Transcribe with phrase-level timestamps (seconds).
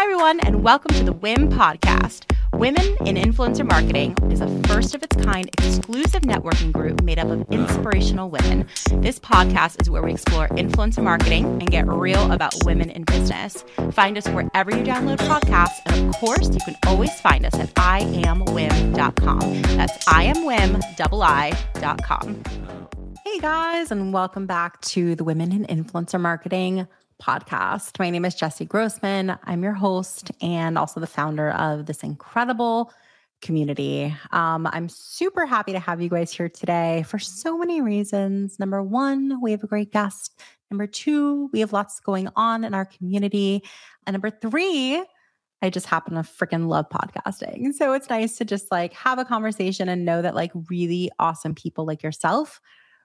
[0.00, 2.24] Hi, everyone, and welcome to the WIM podcast.
[2.54, 7.28] Women in Influencer Marketing is a first of its kind exclusive networking group made up
[7.28, 8.66] of inspirational women.
[8.92, 13.62] This podcast is where we explore influencer marketing and get real about women in business.
[13.92, 17.74] Find us wherever you download podcasts, and of course, you can always find us at
[17.74, 19.62] iamwim.com.
[19.76, 21.62] That's iamwim.com.
[23.26, 26.88] Hey guys, and welcome back to the Women in Influencer Marketing
[27.20, 27.98] podcast.
[27.98, 29.38] My name is Jesse Grossman.
[29.44, 32.92] I'm your host and also the founder of this incredible
[33.42, 34.14] community.
[34.32, 38.58] Um, I'm super happy to have you guys here today for so many reasons.
[38.58, 40.40] Number one, we have a great guest.
[40.70, 43.62] Number two, we have lots going on in our community.
[44.06, 45.04] And number three,
[45.62, 47.74] I just happen to freaking love podcasting.
[47.74, 51.54] So it's nice to just like have a conversation and know that like really awesome
[51.54, 52.60] people like yourself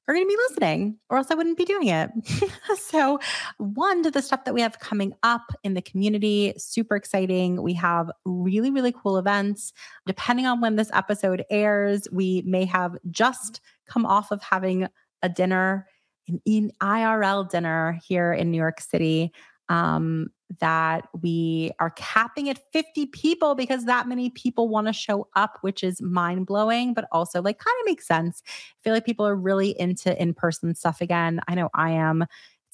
[0.08, 2.12] are going to be listening, or else I wouldn't be doing it.
[2.78, 3.20] so,
[3.58, 7.62] one to the stuff that we have coming up in the community, super exciting.
[7.62, 9.74] We have really, really cool events.
[10.06, 14.88] Depending on when this episode airs, we may have just come off of having
[15.24, 15.88] a dinner,
[16.28, 19.32] an IRL dinner here in New York City.
[19.70, 25.28] Um, that we are capping at 50 people because that many people want to show
[25.36, 28.44] up, which is mind blowing, but also like kind of makes sense.
[28.48, 31.40] I feel like people are really into in person stuff again.
[31.48, 32.26] I know I am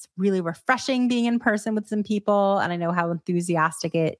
[0.02, 4.18] it's really refreshing being in person with some people and i know how enthusiastic it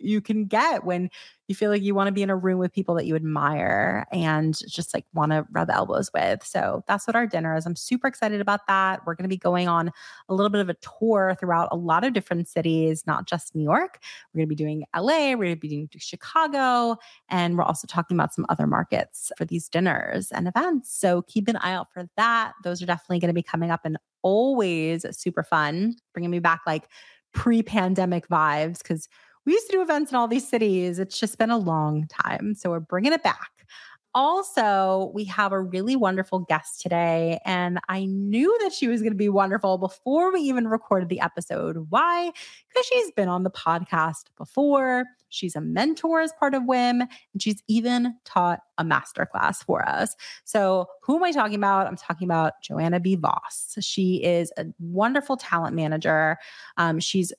[0.00, 1.10] you can get when
[1.50, 4.06] you feel like you want to be in a room with people that you admire
[4.12, 6.46] and just like want to rub elbows with.
[6.46, 7.66] So that's what our dinner is.
[7.66, 9.00] I'm super excited about that.
[9.04, 9.90] We're going to be going on
[10.28, 13.64] a little bit of a tour throughout a lot of different cities not just new
[13.64, 13.98] york.
[14.32, 16.96] We're going to be doing la we're going to be doing chicago
[17.28, 20.94] and we're also talking about some other markets for these dinners and events.
[20.96, 22.52] So keep an eye out for that.
[22.62, 26.60] Those are definitely going to be coming up and always super fun, bringing me back
[26.66, 26.88] like
[27.32, 29.08] pre pandemic vibes because
[29.46, 30.98] we used to do events in all these cities.
[30.98, 32.54] It's just been a long time.
[32.54, 33.50] So we're bringing it back.
[34.12, 39.12] Also, we have a really wonderful guest today, and I knew that she was going
[39.12, 41.86] to be wonderful before we even recorded the episode.
[41.90, 42.32] Why?
[42.68, 45.04] Because she's been on the podcast before.
[45.28, 50.16] She's a mentor as part of WIM, and she's even taught a masterclass for us.
[50.44, 51.86] So, who am I talking about?
[51.86, 53.14] I'm talking about Joanna B.
[53.14, 53.76] Voss.
[53.80, 56.36] She is a wonderful talent manager.
[56.76, 57.32] Um, she's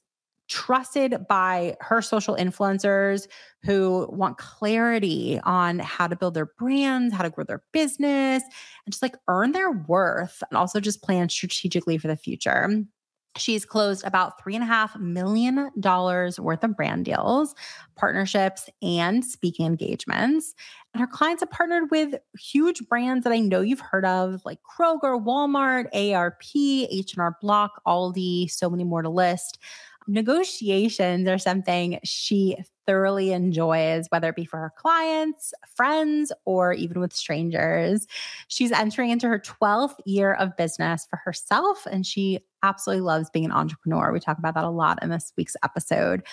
[0.52, 3.28] trusted by her social influencers
[3.64, 8.44] who want clarity on how to build their brands, how to grow their business,
[8.86, 12.84] and just like earn their worth and also just plan strategically for the future.
[13.38, 17.56] She's closed about $3.5 million worth of brand deals,
[17.96, 20.54] partnerships, and speaking engagements.
[20.94, 24.60] And her clients have partnered with huge brands that I know you've heard of, like
[24.64, 29.60] Kroger, Walmart, AARP, H&R Block, Aldi, so many more to list
[30.08, 32.58] negotiations are something she
[32.88, 38.08] thoroughly enjoys, whether it be for her clients, friends, or even with strangers.
[38.48, 43.46] She's entering into her 12th year of business for herself, and she absolutely loves being
[43.46, 44.12] an entrepreneur.
[44.12, 46.24] We talk about that a lot in this week's episode.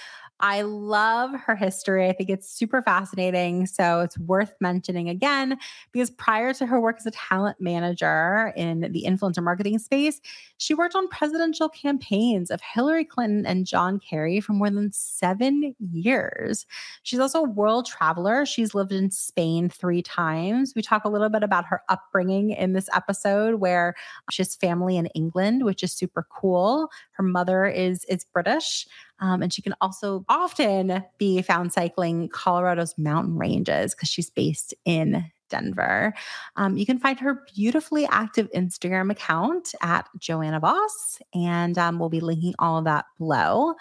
[0.40, 2.08] I love her history.
[2.08, 3.66] I think it's super fascinating.
[3.66, 5.58] So it's worth mentioning again
[5.92, 10.20] because prior to her work as a talent manager in the influencer marketing space,
[10.58, 15.74] she worked on presidential campaigns of Hillary Clinton and John Kerry for more than seven
[15.92, 16.66] years.
[17.02, 18.46] She's also a world traveler.
[18.46, 20.72] She's lived in Spain three times.
[20.76, 23.94] We talk a little bit about her upbringing in this episode where
[24.30, 26.90] she has family in England, which is super cool.
[27.12, 28.86] Her mother is, is British.
[29.20, 34.74] Um, and she can also often be found cycling Colorado's mountain ranges because she's based
[34.84, 36.14] in Denver.
[36.56, 42.08] Um, you can find her beautifully active Instagram account at Joanna Voss, and um, we'll
[42.08, 43.74] be linking all of that below.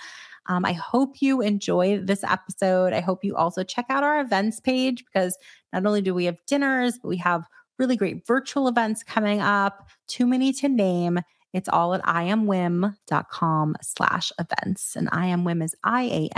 [0.47, 2.93] Um, I hope you enjoy this episode.
[2.93, 5.37] I hope you also check out our events page because
[5.73, 7.45] not only do we have dinners, but we have
[7.77, 11.19] really great virtual events coming up, too many to name.
[11.57, 14.95] It's all at iamwim.com slash events.
[14.95, 16.31] And iamwim is I-A-M-W-I-I-M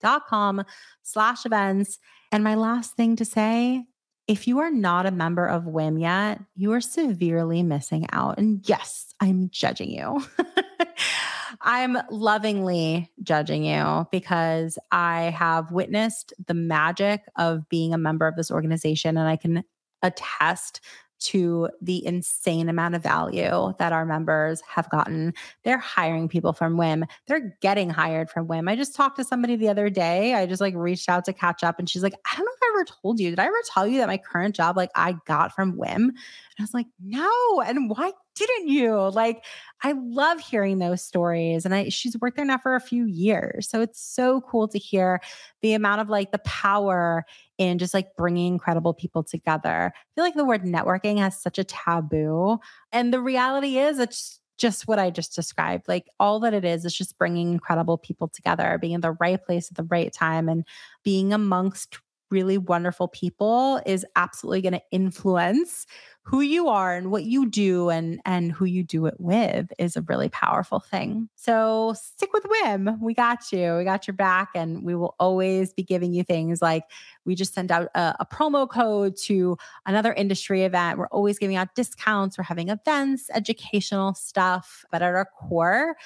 [0.00, 0.64] dot com
[1.02, 1.98] slash events.
[2.32, 3.84] And my last thing to say,
[4.26, 8.38] if you are not a member of WIM yet, you are severely missing out.
[8.38, 10.24] And yes, I'm judging you.
[11.60, 18.36] I'm lovingly judging you because I have witnessed the magic of being a member of
[18.36, 19.64] this organization and I can
[20.02, 20.80] attest
[21.20, 25.34] to the insane amount of value that our members have gotten.
[25.64, 27.04] They're hiring people from WIM.
[27.26, 28.68] They're getting hired from WIM.
[28.68, 30.34] I just talked to somebody the other day.
[30.34, 32.62] I just like reached out to catch up and she's like, I don't know if
[32.62, 33.30] I ever told you.
[33.30, 36.08] Did I ever tell you that my current job, like I got from WIM?
[36.08, 36.14] And
[36.58, 37.62] I was like, no.
[37.66, 38.12] And why
[38.46, 38.96] didn't you?
[39.10, 39.44] Like,
[39.82, 41.64] I love hearing those stories.
[41.64, 43.68] And I, she's worked there now for a few years.
[43.68, 45.20] So it's so cool to hear
[45.62, 47.24] the amount of like the power
[47.58, 49.92] in just like bringing incredible people together.
[49.94, 52.58] I feel like the word networking has such a taboo.
[52.92, 55.88] And the reality is, it's just what I just described.
[55.88, 59.42] Like all that it is is just bringing incredible people together, being in the right
[59.42, 60.64] place at the right time and
[61.02, 61.98] being amongst
[62.30, 65.86] really wonderful people is absolutely going to influence
[66.22, 69.96] who you are and what you do and and who you do it with is
[69.96, 71.28] a really powerful thing.
[71.34, 73.00] So stick with WIM.
[73.00, 73.76] We got you.
[73.76, 76.84] We got your back and we will always be giving you things like
[77.24, 79.56] we just sent out a, a promo code to
[79.86, 80.98] another industry event.
[80.98, 82.38] We're always giving out discounts.
[82.38, 85.96] We're having events, educational stuff, but at our core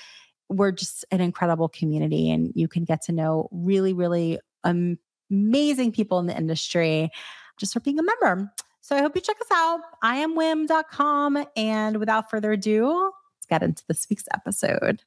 [0.51, 4.99] we're just an incredible community and you can get to know really really um,
[5.31, 7.11] amazing people in the industry
[7.59, 8.53] just for being a member.
[8.81, 9.81] So I hope you check us out.
[10.03, 11.47] I am wim.com.
[11.57, 15.03] And without further ado, let's get into this week's episode.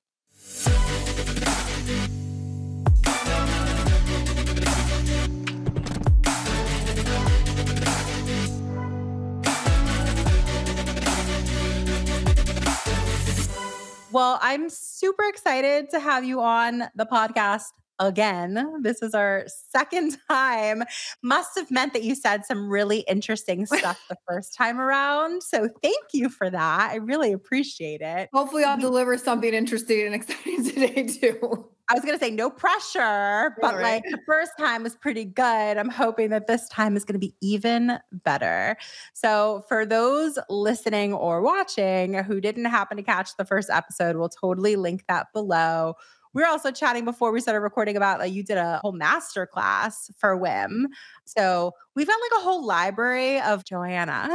[14.11, 17.65] Well, I'm super excited to have you on the podcast
[17.99, 18.81] again.
[18.81, 20.83] This is our second time.
[21.23, 25.43] Must have meant that you said some really interesting stuff the first time around.
[25.43, 26.91] So thank you for that.
[26.91, 28.29] I really appreciate it.
[28.33, 31.69] Hopefully, I'll deliver something interesting and exciting today, too.
[31.89, 33.81] I was going to say no pressure, but right.
[33.81, 35.77] like the first time was pretty good.
[35.77, 38.75] I'm hoping that this time is going to be even better.
[39.13, 44.27] So, for those listening or watching who didn't happen to catch the first episode, we'll
[44.27, 45.95] totally link that below
[46.33, 49.45] we were also chatting before we started recording about like you did a whole master
[49.45, 50.87] class for WIM.
[51.27, 54.29] So we've got like a whole library of Joanna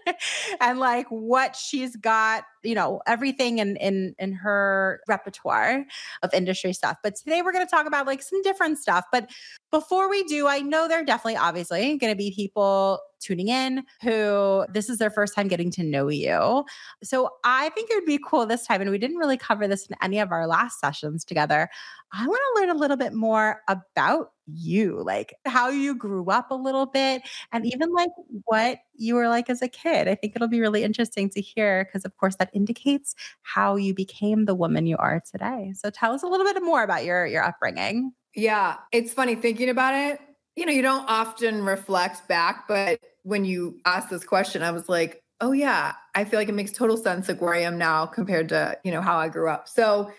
[0.60, 5.84] and like what she's got, you know, everything in in in her repertoire
[6.22, 6.96] of industry stuff.
[7.02, 9.04] But today we're going to talk about like some different stuff.
[9.10, 9.30] But
[9.70, 13.84] before we do, I know there are definitely obviously going to be people tuning in
[14.02, 16.64] who this is their first time getting to know you.
[17.02, 19.86] So I think it would be cool this time, and we didn't really cover this
[19.86, 21.68] in any of our last sessions together.
[22.12, 26.50] I want to learn a little bit more about you, like how you grew up
[26.50, 27.70] a little bit, and mm.
[27.72, 28.10] even like
[28.44, 30.08] what you were like as a kid.
[30.08, 33.94] I think it'll be really interesting to hear because, of course, that indicates how you
[33.94, 35.72] became the woman you are today.
[35.76, 38.12] So tell us a little bit more about your your upbringing.
[38.34, 40.20] Yeah, it's funny thinking about it.
[40.56, 44.88] You know, you don't often reflect back, but when you asked this question, I was
[44.88, 48.06] like, oh yeah, I feel like it makes total sense like where I am now
[48.06, 49.68] compared to, you know, how I grew up.
[49.68, 50.10] So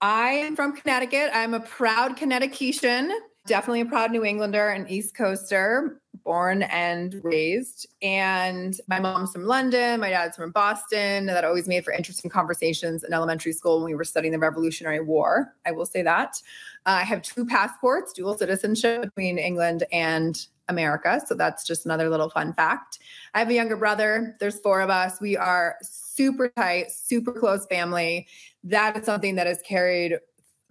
[0.00, 1.30] I am from Connecticut.
[1.32, 3.12] I'm a proud Connecticutian,
[3.46, 7.88] definitely a proud New Englander and East Coaster, born and raised.
[8.00, 11.26] And my mom's from London, my dad's from Boston.
[11.26, 15.00] That always made for interesting conversations in elementary school when we were studying the Revolutionary
[15.00, 15.54] War.
[15.66, 16.40] I will say that.
[16.86, 21.20] Uh, I have two passports, dual citizenship between England and America.
[21.26, 23.00] So that's just another little fun fact.
[23.34, 24.36] I have a younger brother.
[24.38, 25.20] There's four of us.
[25.20, 28.28] We are super tight, super close family.
[28.64, 30.18] That is something that is carried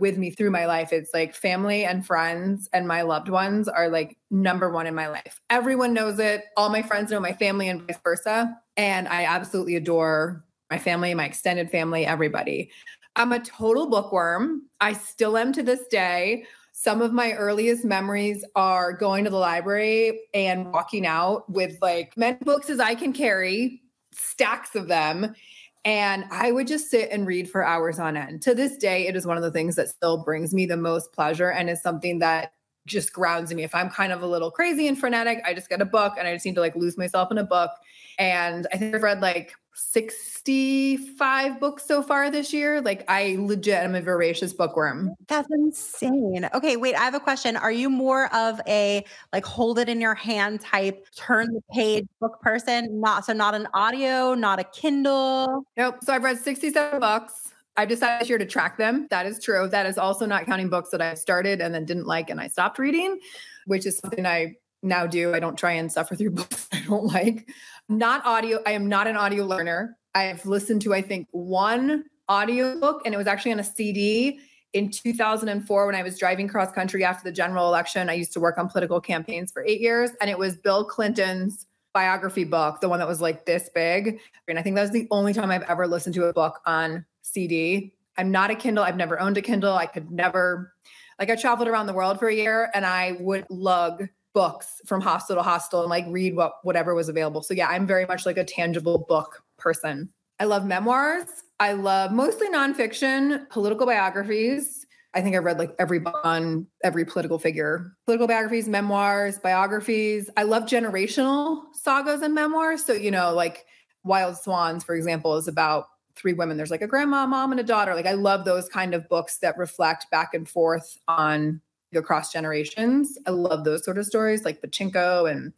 [0.01, 0.91] with me through my life.
[0.91, 5.07] It's like family and friends and my loved ones are like number one in my
[5.07, 5.39] life.
[5.49, 6.43] Everyone knows it.
[6.57, 8.57] All my friends know my family and vice versa.
[8.75, 12.71] And I absolutely adore my family, my extended family, everybody.
[13.15, 14.63] I'm a total bookworm.
[14.79, 16.45] I still am to this day.
[16.71, 22.17] Some of my earliest memories are going to the library and walking out with like
[22.17, 25.35] many books as I can carry, stacks of them.
[25.83, 28.43] And I would just sit and read for hours on end.
[28.43, 31.11] To this day, it is one of the things that still brings me the most
[31.11, 32.53] pleasure and is something that
[32.85, 33.63] just grounds me.
[33.63, 36.27] If I'm kind of a little crazy and frenetic, I just get a book and
[36.27, 37.71] I just need to like lose myself in a book.
[38.19, 42.81] And I think I've read like 65 books so far this year.
[42.81, 45.15] Like I legit am a voracious bookworm.
[45.27, 46.49] That's insane.
[46.53, 47.55] Okay, wait, I have a question.
[47.55, 52.07] Are you more of a like hold it in your hand type, turn the page
[52.19, 52.99] book person?
[52.99, 55.65] Not so not an audio, not a Kindle.
[55.77, 55.97] Nope.
[56.03, 57.51] So I've read 67 books.
[57.77, 59.07] I've decided this year to track them.
[59.09, 59.67] That is true.
[59.67, 62.47] That is also not counting books that I started and then didn't like and I
[62.47, 63.19] stopped reading,
[63.65, 65.33] which is something I now do.
[65.33, 67.49] I don't try and suffer through books I don't like.
[67.91, 68.61] Not audio.
[68.65, 69.97] I am not an audio learner.
[70.15, 74.39] I've listened to, I think, one audio book, and it was actually on a CD
[74.71, 78.09] in 2004 when I was driving cross country after the general election.
[78.09, 81.67] I used to work on political campaigns for eight years, and it was Bill Clinton's
[81.93, 84.21] biography book, the one that was like this big.
[84.47, 87.05] And I think that was the only time I've ever listened to a book on
[87.23, 87.93] CD.
[88.17, 88.85] I'm not a Kindle.
[88.85, 89.75] I've never owned a Kindle.
[89.75, 90.71] I could never,
[91.19, 95.01] like, I traveled around the world for a year and I would lug books from
[95.01, 97.41] hostel to hostel and like read what whatever was available.
[97.41, 100.09] So yeah, I'm very much like a tangible book person.
[100.39, 101.25] I love memoirs.
[101.59, 104.85] I love mostly nonfiction, political biographies.
[105.13, 110.29] I think I read like every on every political figure, political biographies, memoirs, biographies.
[110.37, 112.85] I love generational sagas and memoirs.
[112.85, 113.65] So, you know, like
[114.03, 116.57] Wild Swans, for example, is about three women.
[116.57, 117.93] There's like a grandma, mom, and a daughter.
[117.93, 121.61] Like I love those kind of books that reflect back and forth on
[121.95, 123.17] across generations.
[123.25, 125.53] I love those sort of stories, like Pachinko and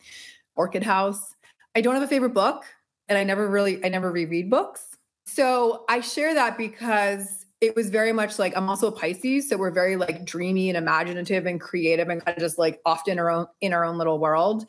[0.55, 1.35] Orchid House.
[1.75, 2.63] I don't have a favorite book,
[3.07, 4.97] and I never really, I never reread books.
[5.25, 9.57] So I share that because it was very much like I'm also a Pisces, so
[9.57, 13.29] we're very like dreamy and imaginative and creative and kind of just like often our
[13.29, 14.65] own in our own little world.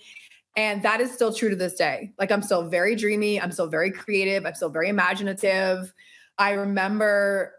[0.57, 2.13] And that is still true to this day.
[2.19, 5.93] Like I'm still very dreamy, I'm still very creative, I'm still very imaginative.
[6.39, 7.53] I remember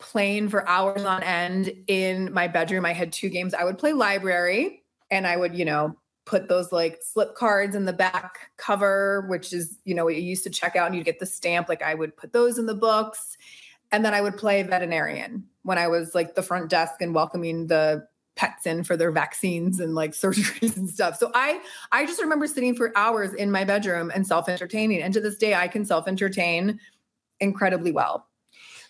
[0.00, 2.84] playing for hours on end in my bedroom.
[2.84, 3.54] I had two games.
[3.54, 7.84] I would play library and I would, you know, put those like slip cards in
[7.84, 11.18] the back cover, which is, you know, you used to check out and you'd get
[11.18, 11.68] the stamp.
[11.68, 13.36] Like I would put those in the books.
[13.92, 17.66] And then I would play veterinarian when I was like the front desk and welcoming
[17.66, 21.18] the pets in for their vaccines and like surgeries and stuff.
[21.18, 21.60] So I
[21.92, 25.02] I just remember sitting for hours in my bedroom and self-entertaining.
[25.02, 26.78] And to this day I can self-entertain
[27.40, 28.29] incredibly well.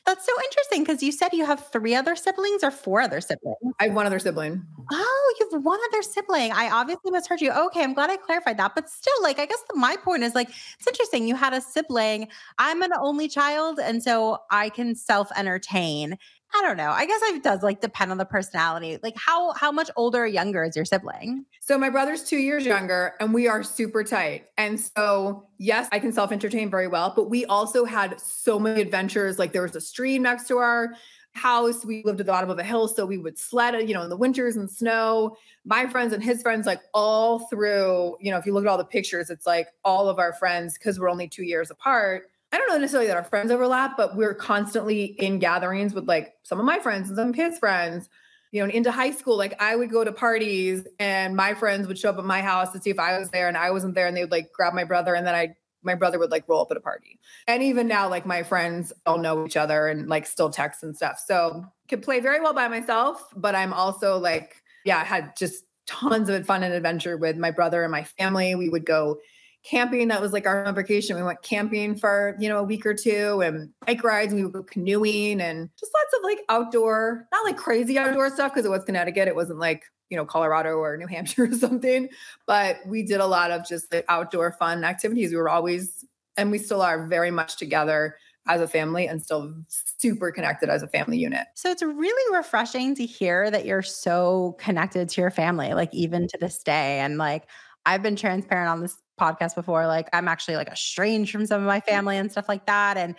[0.07, 3.59] That's so interesting because you said you have three other siblings or four other siblings.
[3.79, 4.63] I have one other sibling.
[4.91, 6.53] Oh, you have one other sibling.
[6.53, 7.53] I obviously misheard you.
[7.53, 8.75] Okay, I'm glad I clarified that.
[8.75, 11.29] But still, like, I guess the, my point is like, it's interesting.
[11.29, 12.29] You had a sibling.
[12.59, 13.79] I'm an only child.
[13.79, 16.17] And so I can self entertain.
[16.53, 16.91] I don't know.
[16.91, 18.99] I guess it does like depend on the personality.
[19.03, 21.45] Like how how much older or younger is your sibling?
[21.61, 24.47] So my brother's 2 years younger and we are super tight.
[24.59, 29.39] And so yes, I can self-entertain very well, but we also had so many adventures
[29.39, 30.95] like there was a stream next to our
[31.33, 31.85] house.
[31.85, 34.11] We lived at the bottom of a hill so we would sled, you know, in
[34.11, 35.37] the winters and snow.
[35.65, 38.79] My friends and his friends like all through, you know, if you look at all
[38.79, 42.59] the pictures, it's like all of our friends cuz we're only 2 years apart I
[42.59, 46.59] don't know necessarily that our friends overlap, but we're constantly in gatherings with like some
[46.59, 48.09] of my friends and some of his friends.
[48.53, 51.97] You know, into high school, like I would go to parties and my friends would
[51.97, 54.09] show up at my house to see if I was there and I wasn't there
[54.09, 56.63] and they would like grab my brother and then I my brother would like roll
[56.63, 57.19] up at a party.
[57.47, 60.97] And even now, like my friends all know each other and like still text and
[60.97, 61.23] stuff.
[61.25, 65.65] So could play very well by myself, but I'm also like, yeah, I had just
[65.87, 68.55] tons of fun and adventure with my brother and my family.
[68.55, 69.19] We would go
[69.63, 70.09] camping.
[70.09, 71.17] That was like our vacation.
[71.17, 74.33] We went camping for, you know, a week or two and bike rides.
[74.33, 78.53] We would go canoeing and just lots of like outdoor, not like crazy outdoor stuff
[78.53, 79.29] because it was Connecticut.
[79.29, 82.09] It wasn't like, you know, Colorado or New Hampshire or something.
[82.47, 85.31] But we did a lot of just the outdoor fun activities.
[85.31, 86.05] We were always,
[86.37, 88.17] and we still are very much together
[88.49, 91.47] as a family and still super connected as a family unit.
[91.55, 96.27] So it's really refreshing to hear that you're so connected to your family, like even
[96.29, 97.01] to this day.
[97.01, 97.47] And like,
[97.87, 99.87] I've been transparent on this podcast before.
[99.87, 102.97] Like I'm actually like estranged from some of my family and stuff like that.
[102.97, 103.15] And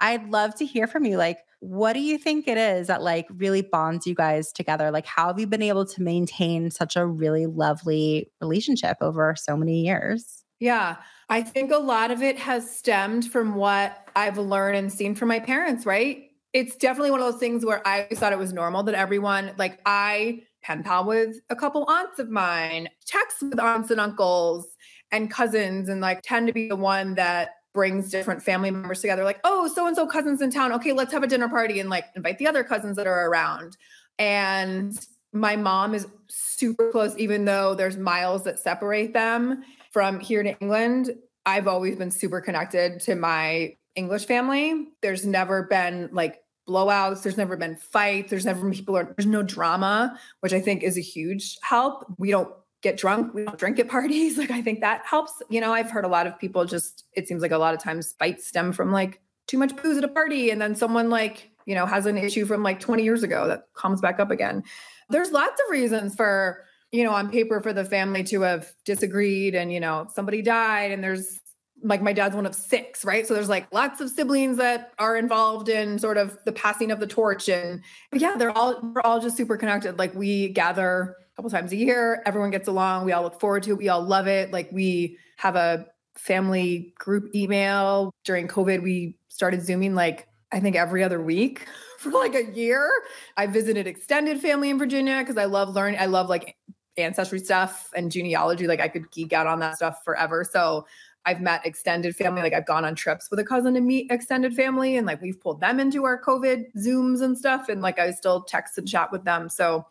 [0.00, 1.16] I'd love to hear from you.
[1.16, 4.90] Like, what do you think it is that like really bonds you guys together?
[4.90, 9.56] Like, how have you been able to maintain such a really lovely relationship over so
[9.56, 10.42] many years?
[10.58, 10.96] Yeah,
[11.28, 15.28] I think a lot of it has stemmed from what I've learned and seen from
[15.28, 16.30] my parents, right?
[16.52, 19.80] It's definitely one of those things where I thought it was normal that everyone, like,
[19.86, 24.71] I pen pal with a couple aunts of mine, text with aunts and uncles
[25.12, 29.24] and cousins and like tend to be the one that brings different family members together
[29.24, 30.72] like oh so and so cousins in town.
[30.72, 33.76] Okay let's have a dinner party and like invite the other cousins that are around.
[34.18, 34.98] And
[35.32, 40.58] my mom is super close even though there's miles that separate them from here to
[40.60, 41.10] england
[41.46, 44.88] i've always been super connected to my english family.
[45.00, 49.42] There's never been like blowouts there's never been fights there's never been people there's no
[49.42, 52.04] drama which i think is a huge help.
[52.18, 52.52] We don't
[52.82, 53.32] get drunk.
[53.32, 54.36] We don't drink at parties.
[54.42, 55.40] Like I think that helps.
[55.48, 57.80] You know, I've heard a lot of people just, it seems like a lot of
[57.80, 60.50] times fights stem from like too much booze at a party.
[60.50, 63.66] And then someone like, you know, has an issue from like 20 years ago that
[63.74, 64.64] comes back up again.
[65.10, 69.54] There's lots of reasons for, you know, on paper for the family to have disagreed
[69.54, 71.40] and, you know, somebody died and there's
[71.84, 73.26] like my dad's one of six, right?
[73.26, 76.98] So there's like lots of siblings that are involved in sort of the passing of
[76.98, 77.48] the torch.
[77.48, 79.98] And yeah, they're all, we're all just super connected.
[79.98, 82.22] Like we gather couple times a year.
[82.24, 83.04] Everyone gets along.
[83.04, 83.78] We all look forward to it.
[83.78, 84.52] We all love it.
[84.52, 88.14] Like we have a family group email.
[88.22, 91.66] During COVID, we started Zooming like I think every other week
[91.98, 92.88] for like a year.
[93.36, 95.98] I visited extended family in Virginia because I love learning.
[95.98, 96.56] I love like
[96.96, 98.68] ancestry stuff and genealogy.
[98.68, 100.44] Like I could geek out on that stuff forever.
[100.44, 100.86] So
[101.24, 102.42] I've met extended family.
[102.42, 105.40] Like I've gone on trips with a cousin to meet extended family, and like we've
[105.40, 107.68] pulled them into our COVID Zooms and stuff.
[107.68, 109.48] And like I still text and chat with them.
[109.48, 109.86] So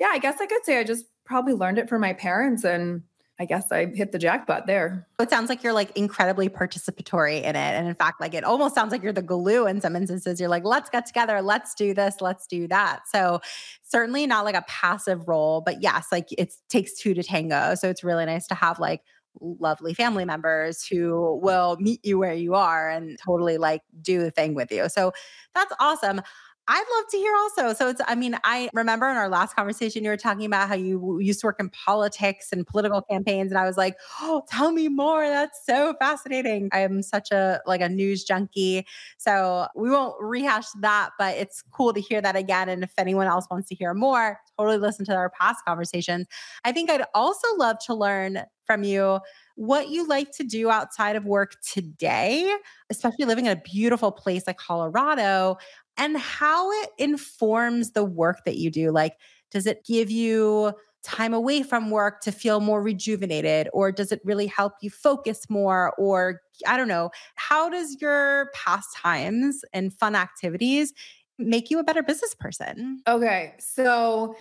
[0.00, 3.02] yeah, I guess I could say I just probably learned it from my parents and
[3.38, 5.08] I guess I hit the jackpot there.
[5.18, 7.74] It sounds like you're like incredibly participatory in it.
[7.74, 10.38] And in fact, like it almost sounds like you're the glue in some instances.
[10.38, 13.08] You're like, let's get together, let's do this, let's do that.
[13.08, 13.40] So
[13.82, 17.74] certainly not like a passive role, but yes, like it takes two to tango.
[17.74, 19.02] So it's really nice to have like
[19.40, 24.30] lovely family members who will meet you where you are and totally like do the
[24.30, 24.88] thing with you.
[24.88, 25.12] So
[25.56, 26.20] that's awesome.
[26.66, 27.74] I'd love to hear also.
[27.74, 30.74] So it's, I mean, I remember in our last conversation, you were talking about how
[30.74, 33.52] you used to work in politics and political campaigns.
[33.52, 35.26] And I was like, oh, tell me more.
[35.28, 36.70] That's so fascinating.
[36.72, 38.86] I am such a, like a news junkie.
[39.18, 42.70] So we won't rehash that, but it's cool to hear that again.
[42.70, 46.26] And if anyone else wants to hear more, totally listen to our past conversations.
[46.64, 49.20] I think I'd also love to learn from you
[49.56, 52.52] what you like to do outside of work today,
[52.90, 55.56] especially living in a beautiful place like Colorado
[55.96, 58.90] and how it informs the work that you do.
[58.90, 59.16] Like,
[59.50, 60.72] does it give you
[61.02, 63.68] time away from work to feel more rejuvenated?
[63.72, 65.94] Or does it really help you focus more?
[65.98, 70.92] Or I don't know, how does your pastimes and fun activities
[71.38, 73.00] make you a better business person?
[73.06, 73.54] Okay.
[73.58, 74.36] So,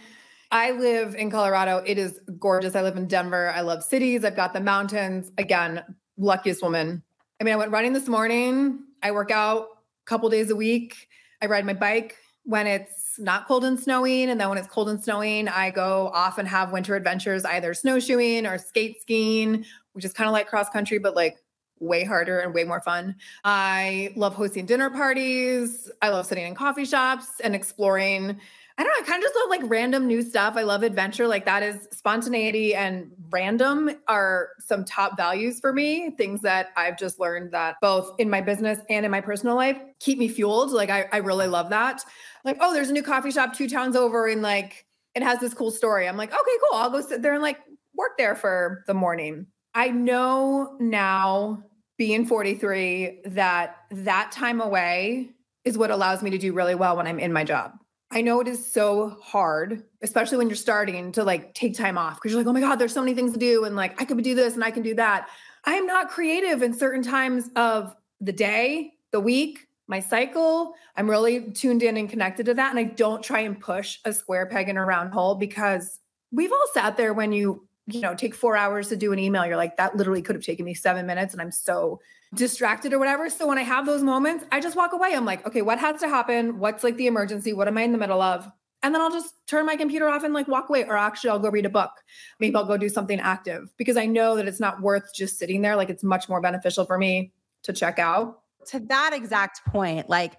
[0.51, 1.77] I live in Colorado.
[1.83, 2.75] It is gorgeous.
[2.75, 3.51] I live in Denver.
[3.55, 4.23] I love cities.
[4.23, 5.31] I've got the mountains.
[5.39, 5.83] Again,
[6.15, 7.01] luckiest woman.
[7.41, 8.79] I mean, I went running this morning.
[9.01, 11.07] I work out a couple days a week.
[11.43, 14.29] I ride my bike when it's not cold and snowing.
[14.29, 17.73] And then when it's cold and snowing, I go off and have winter adventures, either
[17.73, 21.37] snowshoeing or skate skiing, which is kind of like cross country, but like
[21.79, 23.15] way harder and way more fun.
[23.43, 25.91] I love hosting dinner parties.
[26.01, 28.39] I love sitting in coffee shops and exploring
[28.77, 29.03] I don't know.
[29.03, 30.55] I kind of just love like random new stuff.
[30.57, 31.27] I love adventure.
[31.27, 36.11] Like that is spontaneity and random are some top values for me.
[36.17, 39.77] Things that I've just learned that both in my business and in my personal life
[39.99, 40.71] keep me fueled.
[40.71, 42.03] Like I, I really love that.
[42.43, 45.53] Like, oh, there's a new coffee shop two towns over and like it has this
[45.53, 46.07] cool story.
[46.07, 46.79] I'm like, okay, cool.
[46.79, 47.59] I'll go sit there and like
[47.95, 49.45] work there for the morning.
[49.75, 51.63] I know now
[51.99, 55.29] being 43 that that time away
[55.63, 57.73] is what allows me to do really well when I'm in my job
[58.13, 62.15] I know it is so hard, especially when you're starting to like take time off
[62.15, 63.65] because you're like, oh my God, there's so many things to do.
[63.65, 65.29] And like, I could do this and I can do that.
[65.65, 70.75] I am not creative in certain times of the day, the week, my cycle.
[70.95, 72.69] I'm really tuned in and connected to that.
[72.69, 75.99] And I don't try and push a square peg in a round hole because
[76.31, 79.43] we've all sat there when you, you know, take four hours to do an email.
[79.43, 81.33] You're like, that literally could have taken me seven minutes.
[81.33, 81.99] And I'm so
[82.33, 83.29] distracted or whatever.
[83.29, 85.13] So when I have those moments, I just walk away.
[85.13, 86.59] I'm like, okay, what has to happen?
[86.59, 87.53] What's like the emergency?
[87.53, 88.49] What am I in the middle of?
[88.81, 90.83] And then I'll just turn my computer off and like walk away.
[90.83, 91.91] Or actually, I'll go read a book.
[92.39, 95.61] Maybe I'll go do something active because I know that it's not worth just sitting
[95.61, 95.75] there.
[95.75, 97.31] Like it's much more beneficial for me
[97.63, 98.39] to check out.
[98.67, 100.33] To that exact point, like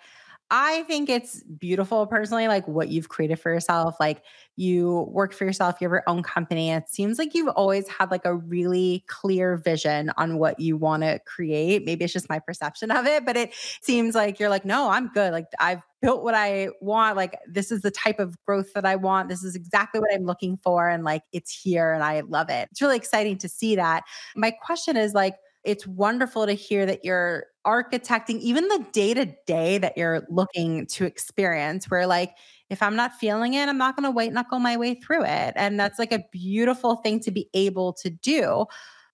[0.51, 3.97] I think it's beautiful personally, like what you've created for yourself.
[3.99, 4.23] Like
[4.57, 6.71] you work for yourself, you have your own company.
[6.71, 11.03] It seems like you've always had like a really clear vision on what you want
[11.03, 11.85] to create.
[11.85, 15.09] Maybe it's just my perception of it, but it seems like you're like, no, I'm
[15.09, 15.33] good.
[15.33, 17.17] Like I've built what I want.
[17.17, 19.31] Like this is the type of growth that I want.
[19.31, 20.89] This is exactly what I'm looking for.
[20.89, 22.69] And like it's here and I love it.
[22.71, 24.05] It's really exciting to see that.
[24.37, 29.27] My question is like, it's wonderful to hear that you're architecting even the day to
[29.47, 32.37] day that you're looking to experience, where like,
[32.71, 35.55] if I'm not feeling it, I'm not going to white knuckle my way through it.
[35.57, 38.67] And that's like a beautiful thing to be able to do.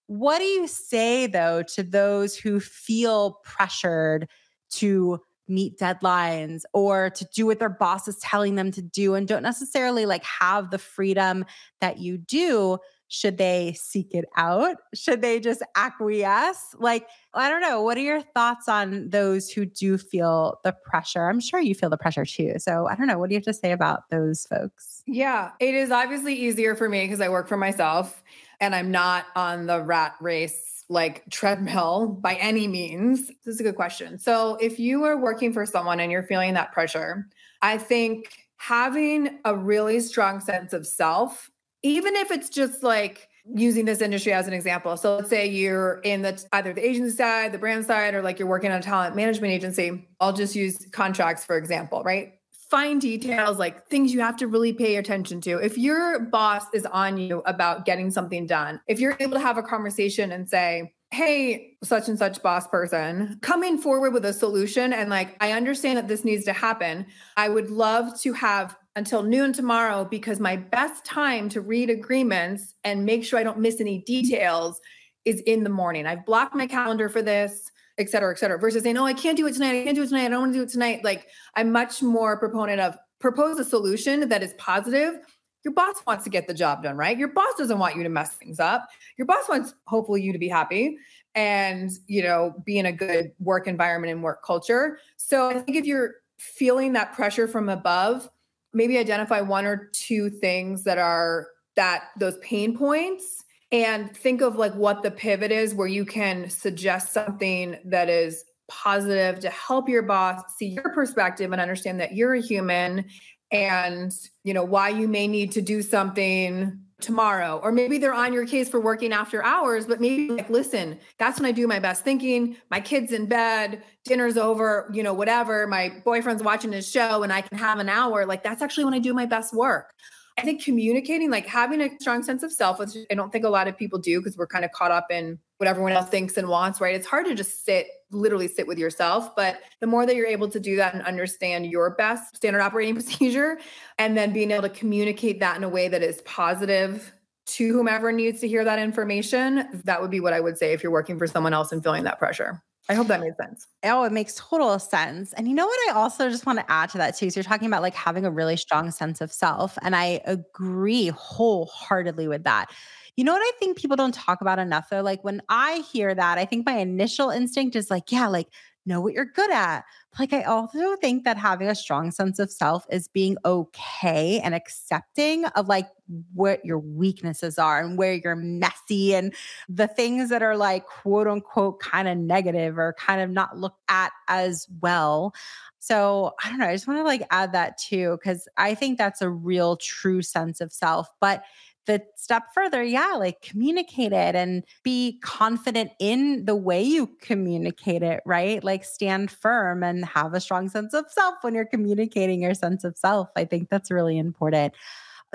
[0.07, 4.29] What do you say though to those who feel pressured
[4.71, 9.27] to meet deadlines or to do what their boss is telling them to do and
[9.27, 11.45] don't necessarily like have the freedom
[11.81, 12.79] that you do?
[13.13, 14.77] Should they seek it out?
[14.95, 16.77] Should they just acquiesce?
[16.79, 17.83] Like, I don't know.
[17.83, 21.29] What are your thoughts on those who do feel the pressure?
[21.29, 22.55] I'm sure you feel the pressure too.
[22.59, 23.19] So I don't know.
[23.19, 25.03] What do you have to say about those folks?
[25.07, 28.23] Yeah, it is obviously easier for me because I work for myself
[28.61, 33.29] and I'm not on the rat race like treadmill by any means?
[33.45, 34.19] This is a good question.
[34.19, 37.29] So, if you are working for someone and you're feeling that pressure,
[37.63, 41.51] I think having a really strong sense of self
[41.83, 44.97] even if it's just like using this industry as an example.
[44.97, 48.39] So let's say you're in the either the agency side, the brand side, or like
[48.39, 50.07] you're working on a talent management agency.
[50.21, 52.35] I'll just use contracts for example, right?
[52.71, 55.59] Fine details, like things you have to really pay attention to.
[55.59, 59.59] If your boss is on you about getting something done, if you're able to have
[59.59, 64.93] a conversation and say, hey, such and such boss person, coming forward with a solution
[64.93, 67.07] and like, I understand that this needs to happen.
[67.37, 72.75] I would love to have until noon tomorrow because my best time to read agreements
[72.85, 74.81] and make sure I don't miss any details
[75.25, 76.07] is in the morning.
[76.07, 79.37] I've blocked my calendar for this, et cetera, et cetera, versus saying, oh, I can't
[79.37, 79.81] do it tonight.
[79.81, 80.27] I can't do it tonight.
[80.27, 81.05] I don't want to do it tonight.
[81.05, 85.21] Like I'm much more proponent of propose a solution that is positive
[85.65, 87.19] your boss wants to get the job done, right?
[87.19, 88.89] Your boss doesn't want you to mess things up.
[89.17, 90.97] Your boss wants hopefully you to be happy
[91.35, 94.99] and, you know, be in a good work environment and work culture.
[95.17, 98.29] So I think if you're feeling that pressure from above,
[98.73, 104.57] maybe identify one or two things that are that those pain points and think of
[104.57, 109.89] like what the pivot is where you can suggest something that is positive to help
[109.89, 113.05] your boss see your perspective and understand that you're a human
[113.51, 114.13] and
[114.45, 118.47] you know why you may need to do something tomorrow or maybe they're on your
[118.47, 122.05] case for working after hours but maybe like listen that's when i do my best
[122.05, 122.57] thinking.
[122.71, 125.67] My kids in bed dinner's over you know whatever.
[125.67, 128.27] My boyfriend's watching his show and i can have an hour.
[128.27, 129.93] Like that's actually when i do my best work
[130.41, 133.49] I think communicating, like having a strong sense of self, which I don't think a
[133.49, 136.39] lot of people do because we're kind of caught up in what everyone else thinks
[136.39, 136.95] and wants, right?
[136.95, 139.37] It's hard to just sit, literally sit with yourself.
[139.37, 142.95] But the more that you're able to do that and understand your best standard operating
[143.01, 143.59] procedure,
[143.99, 147.13] and then being able to communicate that in a way that is positive
[147.47, 150.83] to whomever needs to hear that information, that would be what I would say if
[150.83, 152.63] you're working for someone else and feeling that pressure.
[152.91, 153.69] I hope that made sense.
[153.83, 155.33] Oh, it makes total sense.
[155.33, 155.79] And you know what?
[155.89, 157.31] I also just want to add to that too.
[157.31, 159.79] So you're talking about like having a really strong sense of self.
[159.81, 162.71] And I agree wholeheartedly with that.
[163.17, 165.01] You know what I think people don't talk about enough though?
[165.01, 168.49] Like when I hear that, I think my initial instinct is like, yeah, like
[168.87, 169.85] know what you're good at.
[170.19, 174.55] Like, I also think that having a strong sense of self is being okay and
[174.55, 175.89] accepting of like
[176.35, 179.33] what your weaknesses are and where you're messy and
[179.69, 183.83] the things that are like quote unquote kind of negative or kind of not looked
[183.89, 185.33] at as well.
[185.79, 186.67] So I don't know.
[186.67, 190.23] I just want to like add that too, because I think that's a real true
[190.23, 191.09] sense of self.
[191.21, 191.45] But
[191.87, 198.03] the step further, yeah, like communicate it and be confident in the way you communicate
[198.03, 198.63] it, right?
[198.63, 202.85] Like stand firm and have a strong sense of self when you're communicating your sense
[202.85, 203.29] of self.
[203.37, 204.75] I think that's really important.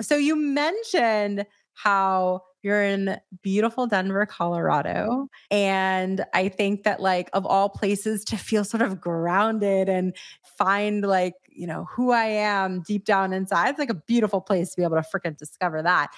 [0.00, 5.28] So you mentioned how you're in beautiful Denver, Colorado.
[5.50, 10.16] And I think that, like, of all places to feel sort of grounded and
[10.58, 14.70] find, like, you know, who I am deep down inside, it's like a beautiful place
[14.70, 16.08] to be able to freaking discover that.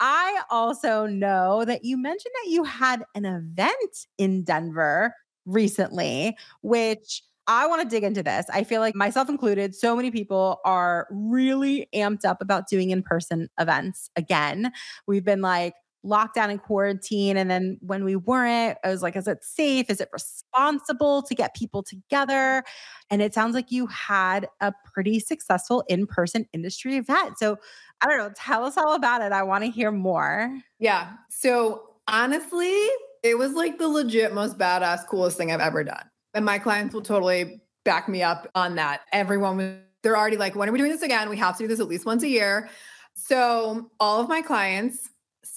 [0.00, 5.14] I also know that you mentioned that you had an event in Denver
[5.46, 8.46] recently, which I want to dig into this.
[8.52, 13.02] I feel like myself included, so many people are really amped up about doing in
[13.02, 14.72] person events again.
[15.06, 17.36] We've been like, lockdown and quarantine.
[17.36, 19.88] And then when we weren't, I was like, is it safe?
[19.88, 22.64] Is it responsible to get people together?
[23.10, 27.38] And it sounds like you had a pretty successful in person industry event.
[27.38, 27.56] So
[28.00, 29.32] I don't know, tell us all about it.
[29.32, 30.58] I want to hear more.
[30.78, 31.12] Yeah.
[31.30, 32.74] So honestly,
[33.22, 36.04] it was like the legit most badass, coolest thing I've ever done.
[36.34, 39.02] And my clients will totally back me up on that.
[39.12, 41.30] Everyone was, they're already like, when are we doing this again?
[41.30, 42.68] We have to do this at least once a year.
[43.14, 45.10] So all of my clients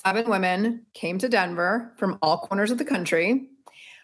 [0.06, 3.48] seven women came to Denver from all corners of the country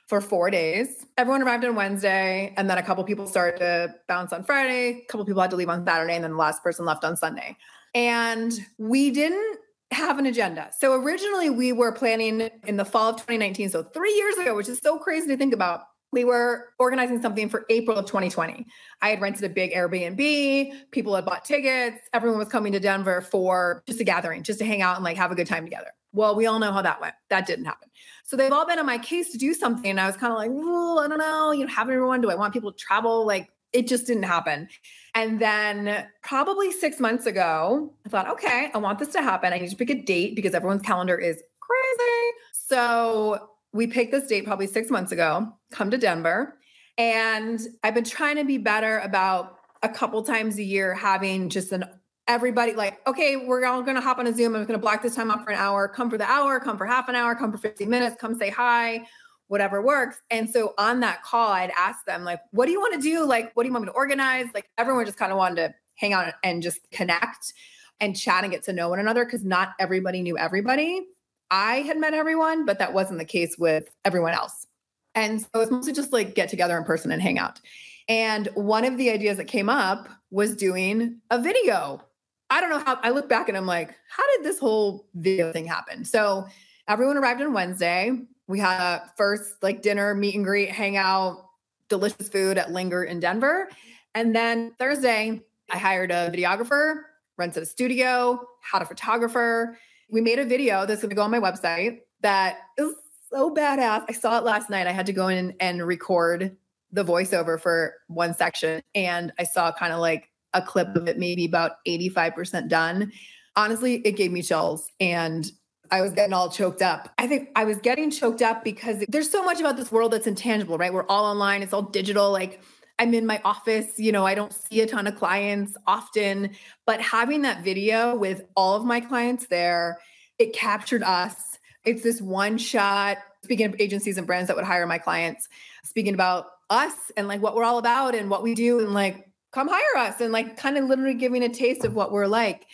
[0.07, 1.05] for four days.
[1.15, 5.03] Everyone arrived on Wednesday, and then a couple people started to bounce on Friday.
[5.03, 7.15] A couple people had to leave on Saturday, and then the last person left on
[7.15, 7.55] Sunday.
[7.93, 9.59] And we didn't
[9.91, 10.71] have an agenda.
[10.77, 14.69] So originally we were planning in the fall of 2019, so three years ago, which
[14.69, 18.65] is so crazy to think about we were organizing something for April of 2020.
[19.01, 23.21] I had rented a big Airbnb, people had bought tickets, everyone was coming to Denver
[23.21, 25.91] for just a gathering, just to hang out and like have a good time together.
[26.13, 27.15] Well, we all know how that went.
[27.29, 27.89] That didn't happen.
[28.23, 29.89] So they've all been on my case to do something.
[29.89, 32.35] And I was kind of like, I don't know, you know, have everyone, do I
[32.35, 33.25] want people to travel?
[33.25, 34.67] Like it just didn't happen.
[35.15, 39.53] And then probably six months ago, I thought, okay, I want this to happen.
[39.53, 42.31] I need to pick a date because everyone's calendar is crazy.
[42.51, 46.57] So we picked this date probably six months ago, come to Denver.
[46.97, 51.71] And I've been trying to be better about a couple times a year having just
[51.71, 51.85] an
[52.27, 54.55] everybody like, okay, we're all gonna hop on a Zoom.
[54.55, 55.87] I'm gonna block this time off for an hour.
[55.87, 58.49] Come for the hour, come for half an hour, come for 15 minutes, come say
[58.49, 59.05] hi,
[59.47, 60.21] whatever works.
[60.29, 63.25] And so on that call, I'd ask them, like, what do you want to do?
[63.25, 64.47] Like, what do you want me to organize?
[64.53, 67.53] Like everyone just kind of wanted to hang out and just connect
[67.99, 71.05] and chat and get to know one another because not everybody knew everybody.
[71.51, 74.67] I had met everyone, but that wasn't the case with everyone else.
[75.13, 77.59] And so it's mostly just like get together in person and hang out.
[78.07, 82.01] And one of the ideas that came up was doing a video.
[82.49, 85.51] I don't know how I look back and I'm like, how did this whole video
[85.51, 86.05] thing happen?
[86.05, 86.45] So
[86.87, 88.17] everyone arrived on Wednesday.
[88.47, 91.45] We had a first like dinner, meet and greet, hangout,
[91.89, 93.69] delicious food at Linger in Denver.
[94.15, 97.01] And then Thursday, I hired a videographer,
[97.37, 99.77] rented a studio, had a photographer,
[100.11, 102.93] we made a video that's going to go on my website that is
[103.31, 104.05] so badass.
[104.07, 104.85] I saw it last night.
[104.85, 106.55] I had to go in and record
[106.91, 111.17] the voiceover for one section, and I saw kind of like a clip of it,
[111.17, 113.11] maybe about 85% done.
[113.55, 115.49] honestly, it gave me chills and
[115.91, 117.09] I was getting all choked up.
[117.17, 120.27] I think I was getting choked up because there's so much about this world that's
[120.27, 120.93] intangible, right?
[120.93, 122.31] We're all online, it's all digital.
[122.31, 122.61] Like
[123.01, 126.51] I'm in my office, you know, I don't see a ton of clients often,
[126.85, 129.97] but having that video with all of my clients there,
[130.37, 131.57] it captured us.
[131.83, 133.17] It's this one shot.
[133.43, 135.49] Speaking of agencies and brands that would hire my clients,
[135.83, 139.27] speaking about us and like what we're all about and what we do and like
[139.51, 142.67] come hire us and like kind of literally giving a taste of what we're like.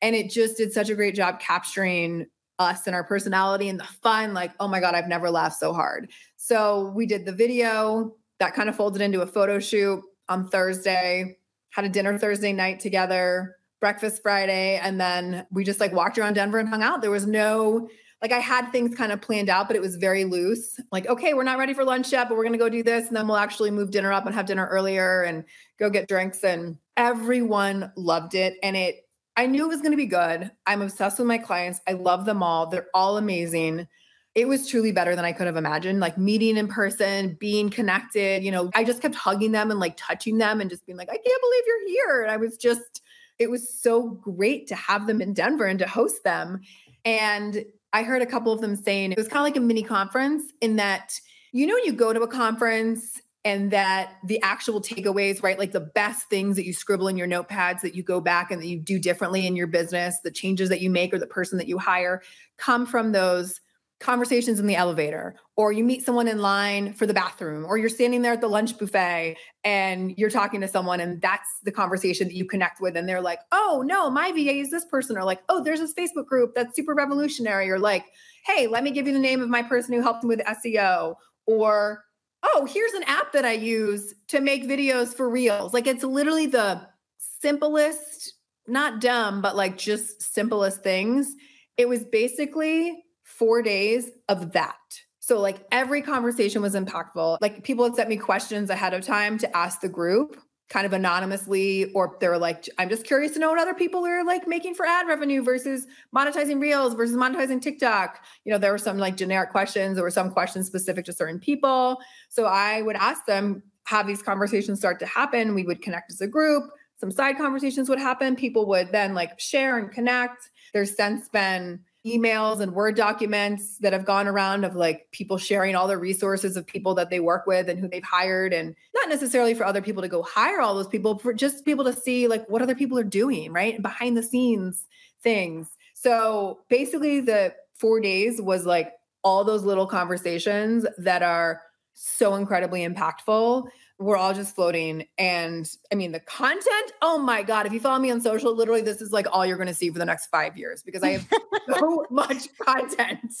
[0.00, 2.24] And it just did such a great job capturing
[2.58, 4.32] us and our personality and the fun.
[4.32, 6.10] Like, oh my God, I've never laughed so hard.
[6.36, 11.36] So we did the video that kind of folded into a photo shoot on Thursday,
[11.70, 16.34] had a dinner Thursday night together, breakfast Friday, and then we just like walked around
[16.34, 17.02] Denver and hung out.
[17.02, 17.88] There was no
[18.22, 20.80] like I had things kind of planned out, but it was very loose.
[20.90, 23.14] Like, okay, we're not ready for lunch yet, but we're gonna go do this, and
[23.14, 25.44] then we'll actually move dinner up and have dinner earlier and
[25.78, 26.42] go get drinks.
[26.42, 28.54] And everyone loved it.
[28.62, 28.96] And it
[29.36, 30.50] I knew it was gonna be good.
[30.64, 31.80] I'm obsessed with my clients.
[31.86, 32.66] I love them all.
[32.66, 33.86] They're all amazing.
[34.34, 36.00] It was truly better than I could have imagined.
[36.00, 38.42] Like meeting in person, being connected.
[38.42, 41.08] You know, I just kept hugging them and like touching them and just being like,
[41.08, 42.22] I can't believe you're here.
[42.22, 43.02] And I was just,
[43.38, 46.62] it was so great to have them in Denver and to host them.
[47.04, 49.84] And I heard a couple of them saying it was kind of like a mini
[49.84, 51.20] conference in that,
[51.52, 55.58] you know, you go to a conference and that the actual takeaways, right?
[55.58, 58.60] Like the best things that you scribble in your notepads that you go back and
[58.60, 61.58] that you do differently in your business, the changes that you make or the person
[61.58, 62.22] that you hire
[62.56, 63.60] come from those
[64.00, 67.88] conversations in the elevator or you meet someone in line for the bathroom or you're
[67.88, 72.26] standing there at the lunch buffet and you're talking to someone and that's the conversation
[72.26, 75.24] that you connect with and they're like oh no my va is this person or
[75.24, 78.04] like oh there's this facebook group that's super revolutionary or like
[78.44, 81.14] hey let me give you the name of my person who helped me with seo
[81.46, 82.04] or
[82.42, 85.72] oh here's an app that i use to make videos for reels.
[85.72, 86.80] Like it's literally the
[87.18, 88.34] simplest
[88.66, 91.32] not dumb but like just simplest things.
[91.76, 93.03] It was basically
[93.38, 94.76] four days of that.
[95.20, 97.38] So, like every conversation was impactful.
[97.40, 100.36] Like people had sent me questions ahead of time to ask the group
[100.70, 104.24] kind of anonymously, or they're like, I'm just curious to know what other people are
[104.24, 108.24] like making for ad revenue versus monetizing Reels versus monetizing TikTok.
[108.44, 111.38] You know, there were some like generic questions, there were some questions specific to certain
[111.38, 111.98] people.
[112.28, 115.54] So I would ask them, have these conversations start to happen.
[115.54, 116.64] We would connect as a group.
[116.96, 118.34] Some side conversations would happen.
[118.34, 120.48] People would then like share and connect.
[120.72, 125.74] There's since been emails and word documents that have gone around of like people sharing
[125.74, 129.08] all the resources of people that they work with and who they've hired and not
[129.08, 132.28] necessarily for other people to go hire all those people for just people to see
[132.28, 133.80] like what other people are doing right?
[133.80, 134.86] Behind the scenes
[135.22, 135.68] things.
[135.94, 141.62] So basically the 4 days was like all those little conversations that are
[141.94, 143.66] so incredibly impactful
[143.98, 145.06] we're all just floating.
[145.18, 148.80] And I mean, the content, oh my God, if you follow me on social, literally,
[148.80, 151.10] this is like all you're going to see for the next five years because I
[151.10, 151.28] have
[151.78, 153.32] so much content.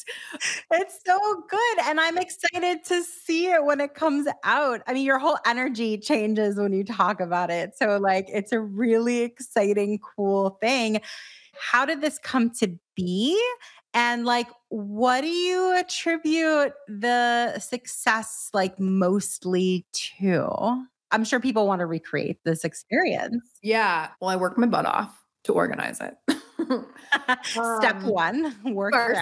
[0.70, 1.78] It's so good.
[1.84, 4.80] And I'm excited to see it when it comes out.
[4.86, 7.76] I mean, your whole energy changes when you talk about it.
[7.76, 11.00] So, like, it's a really exciting, cool thing.
[11.58, 13.40] How did this come to be?
[13.94, 19.86] And like, what do you attribute the success like mostly
[20.18, 20.86] to?
[21.12, 23.44] I'm sure people want to recreate this experience.
[23.62, 24.08] Yeah.
[24.20, 26.16] Well, I worked my butt off to organize it.
[27.52, 29.16] step um, one, work first,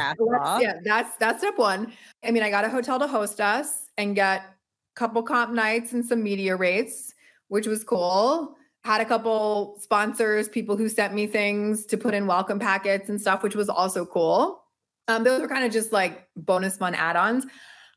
[0.63, 1.93] Yeah, that's that's step one.
[2.25, 4.45] I mean, I got a hotel to host us and get a
[4.95, 7.13] couple comp nights and some media rates,
[7.49, 8.57] which was cool.
[8.85, 13.21] Had a couple sponsors, people who sent me things to put in welcome packets and
[13.21, 14.62] stuff, which was also cool.
[15.09, 17.45] Um, those were kind of just like bonus fun add ons.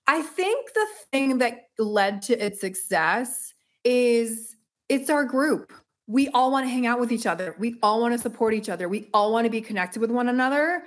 [0.07, 4.55] I think the thing that led to its success is
[4.89, 5.73] it's our group.
[6.07, 7.55] We all want to hang out with each other.
[7.57, 8.87] We all want to support each other.
[8.87, 10.83] We all want to be connected with one another.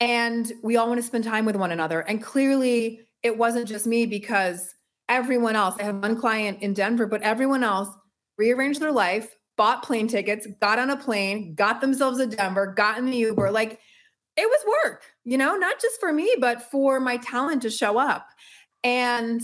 [0.00, 2.00] And we all want to spend time with one another.
[2.00, 4.74] And clearly, it wasn't just me because
[5.08, 7.88] everyone else, I have one client in Denver, but everyone else
[8.38, 12.98] rearranged their life, bought plane tickets, got on a plane, got themselves a Denver, got
[12.98, 13.50] in the Uber.
[13.50, 13.80] Like
[14.36, 17.98] it was work, you know, not just for me, but for my talent to show
[17.98, 18.26] up.
[18.82, 19.40] And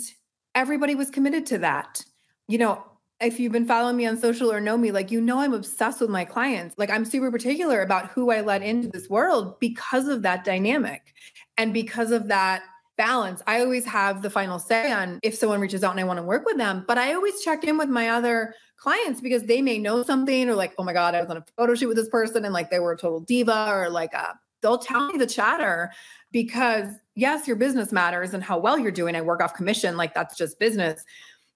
[0.55, 2.05] everybody was committed to that.
[2.49, 2.85] You know,
[3.21, 6.01] if you've been following me on social or know me, like, you know, I'm obsessed
[6.01, 6.75] with my clients.
[6.79, 11.15] Like, I'm super particular about who I let into this world because of that dynamic
[11.57, 12.63] and because of that
[12.97, 13.43] balance.
[13.47, 16.23] I always have the final say on if someone reaches out and I want to
[16.23, 19.79] work with them, but I always check in with my other clients because they may
[19.79, 22.09] know something or like, oh my God, I was on a photo shoot with this
[22.09, 25.27] person and like they were a total diva or like a they'll tell me the
[25.27, 25.91] chatter
[26.33, 29.17] because yes, your business matters and how well you're doing.
[29.17, 31.05] I work off commission, like that's just business.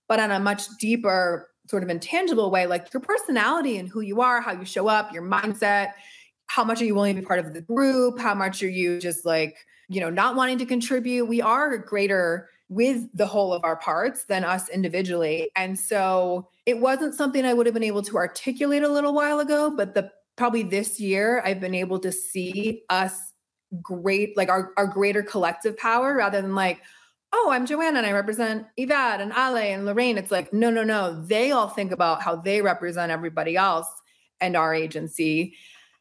[0.08, 4.20] But on a much deeper, sort of intangible way, like your personality and who you
[4.20, 5.92] are, how you show up, your mindset,
[6.46, 8.18] how much are you willing to be part of the group?
[8.18, 9.56] How much are you just like,
[9.88, 11.24] you know, not wanting to contribute?
[11.24, 15.50] We are greater with the whole of our parts than us individually.
[15.56, 19.40] And so it wasn't something I would have been able to articulate a little while
[19.40, 23.18] ago, but the probably this year I've been able to see us
[23.82, 26.80] great, like our, our greater collective power rather than like,
[27.32, 30.18] oh, I'm Joanna and I represent Yvette and Ale and Lorraine.
[30.18, 31.20] It's like, no, no, no.
[31.24, 33.88] They all think about how they represent everybody else
[34.40, 35.54] and our agency.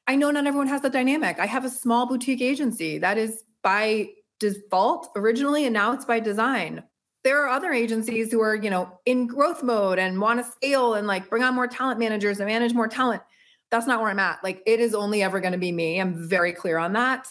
[0.08, 1.40] I know not everyone has the dynamic.
[1.40, 6.20] I have a small boutique agency that is by default originally, and now it's by
[6.20, 6.84] design.
[7.24, 10.96] There are other agencies who are, you know, in growth mode and want to scale
[10.96, 13.22] and like bring on more talent managers and manage more talent.
[13.74, 14.44] That's not where I'm at.
[14.44, 16.00] Like it is only ever going to be me.
[16.00, 17.28] I'm very clear on that.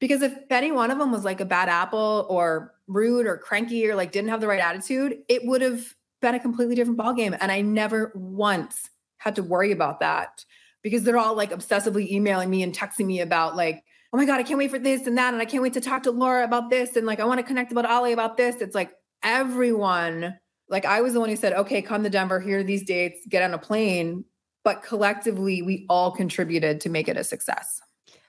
[0.00, 3.86] Because if any one of them was like a bad apple or rude or cranky
[3.86, 7.36] or like didn't have the right attitude, it would have been a completely different ballgame.
[7.38, 10.44] And I never once had to worry about that
[10.82, 14.40] because they're all like obsessively emailing me and texting me about like, oh my God,
[14.40, 15.34] I can't wait for this and that.
[15.34, 16.96] And I can't wait to talk to Laura about this.
[16.96, 18.62] And like, I want to connect about Ali about this.
[18.62, 18.92] It's like
[19.22, 22.84] everyone, like, I was the one who said, okay, come to Denver, here are these
[22.84, 24.24] dates, get on a plane.
[24.64, 27.80] But collectively, we all contributed to make it a success.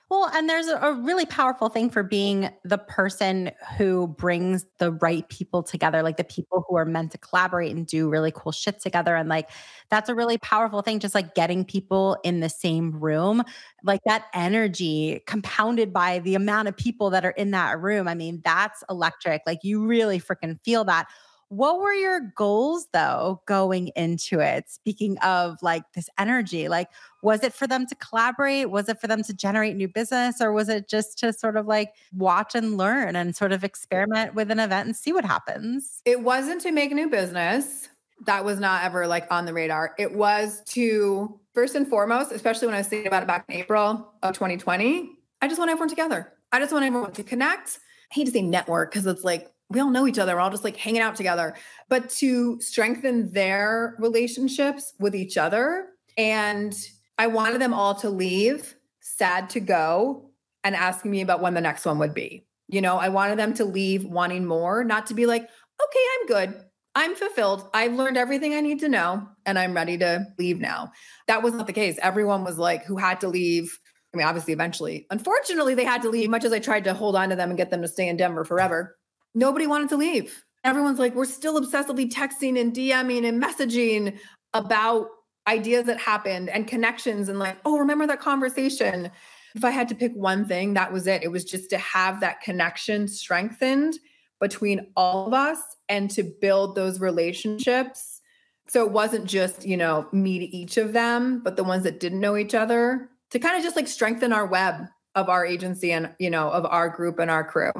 [0.08, 5.28] Well, and there's a really powerful thing for being the person who brings the right
[5.28, 8.78] people together, like the people who are meant to collaborate and do really cool shit
[8.78, 9.16] together.
[9.16, 9.50] And like,
[9.90, 13.42] that's a really powerful thing, just like getting people in the same room,
[13.82, 18.06] like that energy compounded by the amount of people that are in that room.
[18.06, 19.42] I mean, that's electric.
[19.44, 21.08] Like, you really freaking feel that.
[21.48, 24.68] What were your goals though going into it?
[24.68, 26.88] Speaking of like this energy, like
[27.22, 28.70] was it for them to collaborate?
[28.70, 31.66] Was it for them to generate new business or was it just to sort of
[31.66, 36.02] like watch and learn and sort of experiment with an event and see what happens?
[36.04, 37.88] It wasn't to make new business.
[38.24, 39.94] That was not ever like on the radar.
[39.98, 43.54] It was to first and foremost, especially when I was thinking about it back in
[43.56, 45.10] April of 2020,
[45.42, 46.32] I just want everyone together.
[46.52, 47.78] I just want everyone to connect.
[48.10, 50.34] I hate to say network because it's like we all know each other.
[50.34, 51.54] We're all just like hanging out together,
[51.88, 55.88] but to strengthen their relationships with each other.
[56.16, 56.74] And
[57.18, 60.30] I wanted them all to leave sad to go
[60.64, 62.46] and asking me about when the next one would be.
[62.68, 66.26] You know, I wanted them to leave wanting more, not to be like, okay, I'm
[66.26, 66.64] good.
[66.94, 67.68] I'm fulfilled.
[67.74, 70.92] I've learned everything I need to know and I'm ready to leave now.
[71.28, 71.98] That was not the case.
[72.00, 73.78] Everyone was like, who had to leave.
[74.14, 77.14] I mean, obviously, eventually, unfortunately, they had to leave, much as I tried to hold
[77.14, 78.96] on to them and get them to stay in Denver forever
[79.36, 80.42] nobody wanted to leave.
[80.64, 84.18] Everyone's like, we're still obsessively texting and DMing and messaging
[84.52, 85.08] about
[85.46, 89.10] ideas that happened and connections and like, oh, remember that conversation.
[89.54, 91.22] If I had to pick one thing, that was it.
[91.22, 93.98] It was just to have that connection strengthened
[94.40, 98.20] between all of us and to build those relationships.
[98.68, 102.00] So it wasn't just, you know, me to each of them, but the ones that
[102.00, 105.92] didn't know each other to kind of just like strengthen our web of our agency
[105.92, 107.72] and, you know, of our group and our crew.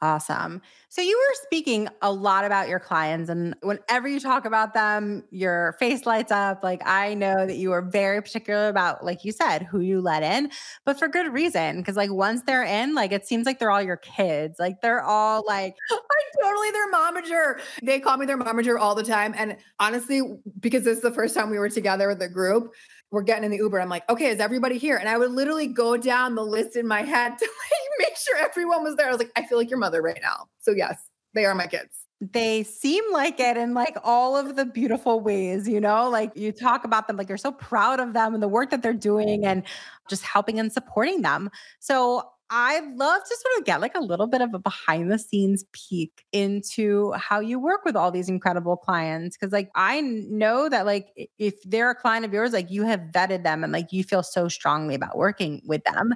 [0.00, 0.62] Awesome.
[0.90, 5.24] So you were speaking a lot about your clients, and whenever you talk about them,
[5.32, 6.62] your face lights up.
[6.62, 10.22] Like I know that you are very particular about, like you said, who you let
[10.22, 10.52] in,
[10.84, 11.78] but for good reason.
[11.78, 14.60] Because like once they're in, like it seems like they're all your kids.
[14.60, 17.60] Like they're all like I'm totally their momager.
[17.82, 19.34] They call me their momager all the time.
[19.36, 20.22] And honestly,
[20.60, 22.72] because this is the first time we were together with the group,
[23.10, 23.80] we're getting in the Uber.
[23.80, 24.96] I'm like, okay, is everybody here?
[24.96, 28.36] And I would literally go down the list in my head to like make sure
[28.36, 29.08] everyone was there.
[29.08, 30.48] I was like, I feel like your mother right now.
[30.60, 30.98] So yes,
[31.34, 31.90] they are my kids.
[32.20, 36.50] They seem like it in like all of the beautiful ways, you know, like you
[36.50, 39.46] talk about them, like you're so proud of them and the work that they're doing
[39.46, 39.62] and
[40.10, 41.48] just helping and supporting them.
[41.78, 45.18] So I'd love to sort of get like a little bit of a behind the
[45.18, 49.36] scenes peek into how you work with all these incredible clients.
[49.36, 53.00] Cause like I know that like if they're a client of yours, like you have
[53.12, 56.14] vetted them and like you feel so strongly about working with them.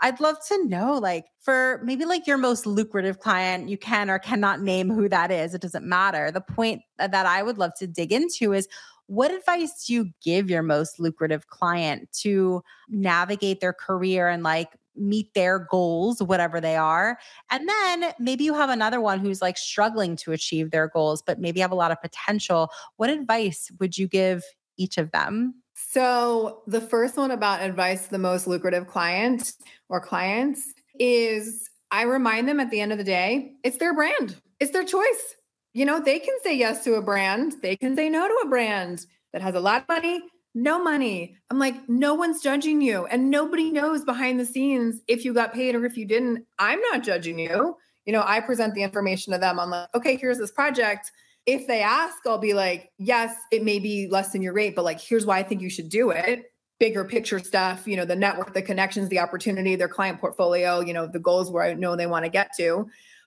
[0.00, 4.18] I'd love to know, like, for maybe like your most lucrative client, you can or
[4.18, 5.54] cannot name who that is.
[5.54, 6.30] It doesn't matter.
[6.30, 8.68] The point uh, that I would love to dig into is
[9.06, 14.68] what advice do you give your most lucrative client to navigate their career and like
[14.98, 17.18] meet their goals, whatever they are.
[17.50, 21.38] And then maybe you have another one who's like struggling to achieve their goals, but
[21.38, 22.70] maybe have a lot of potential.
[22.96, 24.42] What advice would you give
[24.76, 25.54] each of them?
[25.74, 29.52] So, the first one about advice to the most lucrative client
[29.88, 34.36] or clients is I remind them at the end of the day, it's their brand,
[34.60, 35.36] it's their choice.
[35.72, 38.48] You know, they can say yes to a brand, they can say no to a
[38.48, 40.22] brand that has a lot of money,
[40.62, 41.36] no money.
[41.50, 43.06] I'm like, no one's judging you.
[43.06, 46.44] And nobody knows behind the scenes if you got paid or if you didn't.
[46.58, 47.76] I'm not judging you.
[48.04, 49.60] You know, I present the information to them.
[49.60, 51.10] I'm like, okay, here's this project.
[51.46, 54.84] If they ask, I'll be like, yes, it may be less than your rate, but
[54.84, 56.46] like, here's why I think you should do it.
[56.78, 60.92] bigger picture stuff, you know, the network, the connections, the opportunity, their client portfolio, you
[60.92, 62.86] know, the goals where I know they want to get to.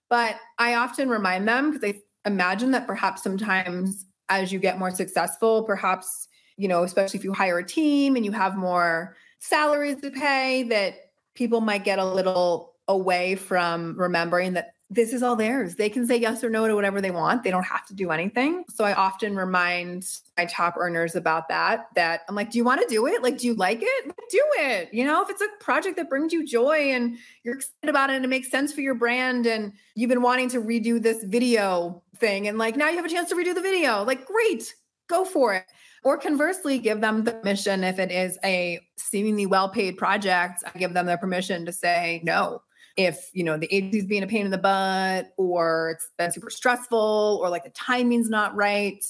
[0.09, 4.91] But I often remind them because I imagine that perhaps sometimes as you get more
[4.91, 6.27] successful, perhaps,
[6.57, 10.63] you know, especially if you hire a team and you have more salaries to pay,
[10.63, 15.75] that people might get a little away from remembering that this is all theirs.
[15.75, 17.43] They can say yes or no to whatever they want.
[17.43, 18.65] They don't have to do anything.
[18.67, 20.05] So I often remind
[20.37, 21.85] my top earners about that.
[21.95, 23.23] That I'm like, do you want to do it?
[23.23, 24.11] Like, do you like it?
[24.29, 24.89] Do it.
[24.93, 28.17] You know, if it's a project that brings you joy and you're excited about it
[28.17, 32.03] and it makes sense for your brand and you've been wanting to redo this video
[32.17, 34.75] thing and like now you have a chance to redo the video, like, great,
[35.07, 35.63] go for it.
[36.03, 40.77] Or conversely, give them the permission if it is a seemingly well paid project, I
[40.77, 42.63] give them the permission to say no.
[42.97, 46.49] If you know the agency's being a pain in the butt or it's been super
[46.49, 49.01] stressful or like the timing's not right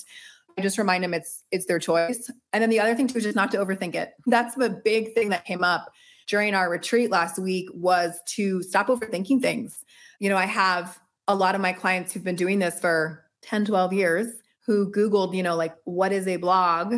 [0.58, 2.30] i just remind them it's it's their choice.
[2.54, 4.12] And then the other thing too is just not to overthink it.
[4.28, 5.92] That's the big thing that came up
[6.28, 9.84] during our retreat last week was to stop overthinking things.
[10.20, 13.66] You know i have a lot of my clients who've been doing this for 10
[13.66, 14.28] 12 years
[14.66, 16.94] who googled you know like what is a blog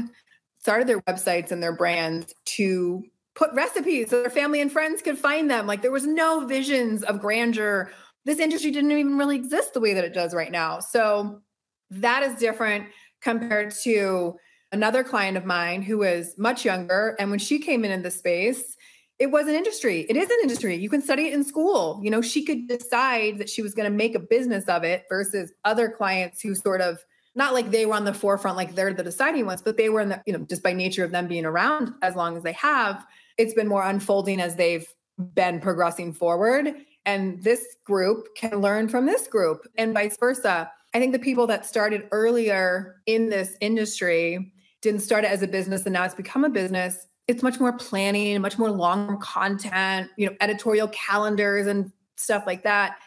[0.60, 3.04] started their websites and their brands to
[3.36, 5.68] put recipes so their family and friends could find them.
[5.68, 7.92] Like there was no visions of grandeur.
[8.26, 10.80] This industry didn't even really exist the way that it does right now.
[10.80, 11.42] So
[11.90, 12.86] that is different
[13.22, 14.36] compared to
[14.72, 17.16] another client of mine who was much younger.
[17.20, 18.76] And when she came in in the space,
[19.20, 20.06] it was an industry.
[20.10, 20.76] It is an industry.
[20.76, 22.00] You can study it in school.
[22.04, 25.04] You know, she could decide that she was going to make a business of it
[25.10, 27.04] versus other clients who sort of
[27.36, 30.02] not like they were on the forefront, like they're the deciding ones, but they were
[30.02, 32.52] in the, you know, just by nature of them being around as long as they
[32.54, 33.06] have,
[33.38, 34.88] it's been more unfolding as they've
[35.34, 36.76] been progressing forward.
[37.06, 40.72] And this group can learn from this group and vice versa.
[40.94, 45.48] I think the people that started earlier in this industry didn't start it as a
[45.48, 47.08] business and now it's become a business.
[47.28, 52.64] It's much more planning, much more long content, you know, editorial calendars and stuff like
[52.64, 52.98] that.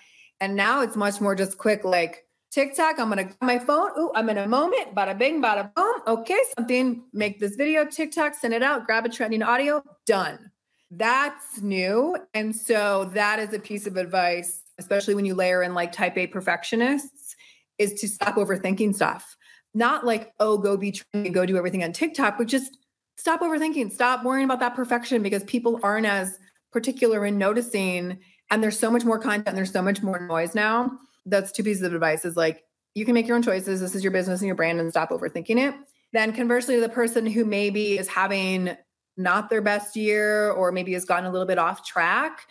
[0.40, 2.98] And now it's much more just quick, like TikTok.
[2.98, 3.90] I'm gonna grab my phone.
[3.98, 4.94] Ooh, I'm in a moment.
[4.94, 6.00] Bada bing, bada boom.
[6.06, 7.04] Okay, something.
[7.12, 7.84] Make this video.
[7.84, 8.34] TikTok.
[8.34, 8.86] Send it out.
[8.86, 9.82] Grab a trending audio.
[10.06, 10.50] Done.
[10.90, 15.74] That's new, and so that is a piece of advice, especially when you layer in
[15.74, 17.34] like Type A perfectionists,
[17.78, 19.36] is to stop overthinking stuff.
[19.74, 22.78] Not like oh, go be trendy, go do everything on TikTok, but just
[23.16, 23.92] stop overthinking.
[23.92, 26.38] Stop worrying about that perfection because people aren't as
[26.72, 28.18] particular in noticing,
[28.50, 29.56] and there's so much more content.
[29.56, 32.64] There's so much more noise now that's two pieces of advice is like
[32.94, 33.80] you can make your own choices.
[33.80, 35.74] This is your business and your brand and stop overthinking it.
[36.12, 38.76] Then conversely, the person who maybe is having
[39.16, 42.46] not their best year or maybe has gotten a little bit off track,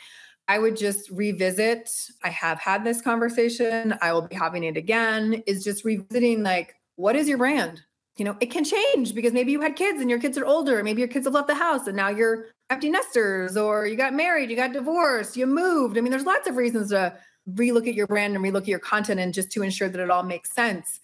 [0.48, 1.90] I would just revisit.
[2.24, 3.96] I have had this conversation.
[4.02, 5.42] I will be having it again.
[5.48, 7.82] Is just revisiting like, what is your brand?
[8.18, 10.84] You know, it can change because maybe you had kids and your kids are older.
[10.84, 14.14] Maybe your kids have left the house and now you're empty nesters, or you got
[14.14, 15.98] married, you got divorced, you moved.
[15.98, 17.18] I mean, there's lots of reasons to
[17.50, 20.10] relook at your brand and relook at your content and just to ensure that it
[20.10, 21.00] all makes sense.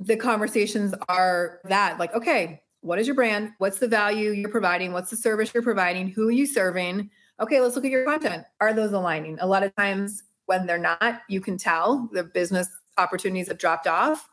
[0.00, 3.52] The conversations are that like, okay, what is your brand?
[3.58, 4.92] What's the value you're providing?
[4.92, 6.08] What's the service you're providing?
[6.08, 7.10] Who are you serving?
[7.40, 8.44] Okay, let's look at your content.
[8.60, 9.38] Are those aligning?
[9.40, 12.68] A lot of times when they're not, you can tell the business
[12.98, 14.28] opportunities have dropped off.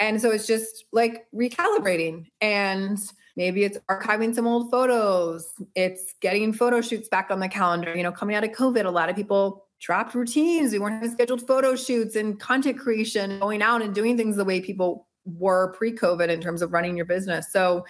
[0.00, 2.98] And so it's just like recalibrating and
[3.36, 5.52] maybe it's archiving some old photos.
[5.74, 7.96] It's getting photo shoots back on the calendar.
[7.96, 10.72] You know, coming out of COVID, a lot of people dropped routines.
[10.72, 14.44] We weren't having scheduled photo shoots and content creation, going out and doing things the
[14.44, 17.52] way people were pre COVID in terms of running your business.
[17.52, 17.84] So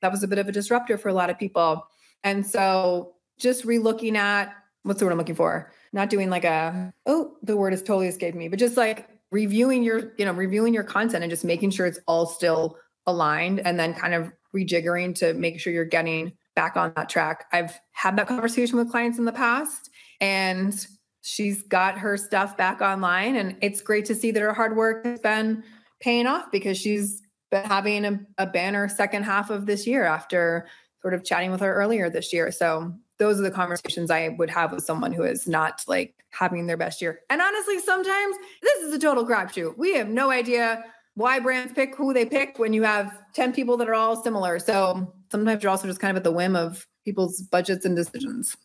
[0.00, 1.86] that was a bit of a disruptor for a lot of people.
[2.24, 5.72] And so just relooking at what's the word I'm looking for?
[5.92, 9.82] Not doing like a, oh, the word has totally escaped me, but just like reviewing
[9.82, 12.76] your, you know, reviewing your content and just making sure it's all still
[13.06, 17.46] aligned and then kind of rejiggering to make sure you're getting back on that track.
[17.52, 19.90] I've had that conversation with clients in the past
[20.20, 20.86] and
[21.22, 25.04] she's got her stuff back online and it's great to see that her hard work
[25.06, 25.62] has been
[26.00, 30.66] paying off because she's been having a, a, banner second half of this year after
[31.00, 32.50] sort of chatting with her earlier this year.
[32.50, 36.66] So those are the conversations i would have with someone who is not like having
[36.66, 37.20] their best year.
[37.30, 39.78] And honestly sometimes this is a total crapshoot.
[39.78, 43.76] We have no idea why brands pick who they pick when you have 10 people
[43.76, 44.58] that are all similar.
[44.58, 48.56] So sometimes you're also just kind of at the whim of people's budgets and decisions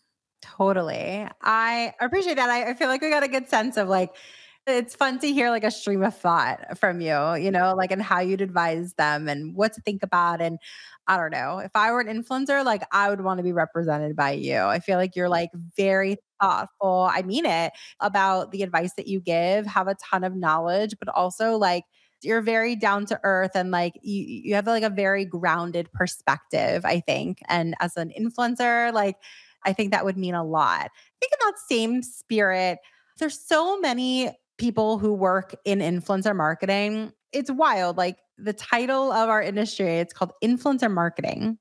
[0.56, 1.28] Totally.
[1.42, 2.50] I appreciate that.
[2.50, 4.16] I, I feel like we got a good sense of like,
[4.66, 8.02] it's fun to hear like a stream of thought from you, you know, like and
[8.02, 10.42] how you'd advise them and what to think about.
[10.42, 10.60] And
[11.08, 14.16] I don't know, if I were an influencer, like I would want to be represented
[14.16, 14.58] by you.
[14.60, 17.10] I feel like you're like very thoughtful.
[17.10, 17.72] I mean it
[18.02, 21.86] about the advice that you give, have a ton of knowledge, but also like
[22.22, 26.84] you're very down to earth and like you you have like a very grounded perspective,
[26.84, 27.40] I think.
[27.48, 29.16] And as an influencer, like
[29.66, 30.86] I think that would mean a lot.
[30.86, 32.80] I think in that same spirit,
[33.20, 37.12] there's so many people who work in influencer marketing.
[37.32, 37.98] It's wild.
[37.98, 41.58] Like the title of our industry, it's called influencer marketing.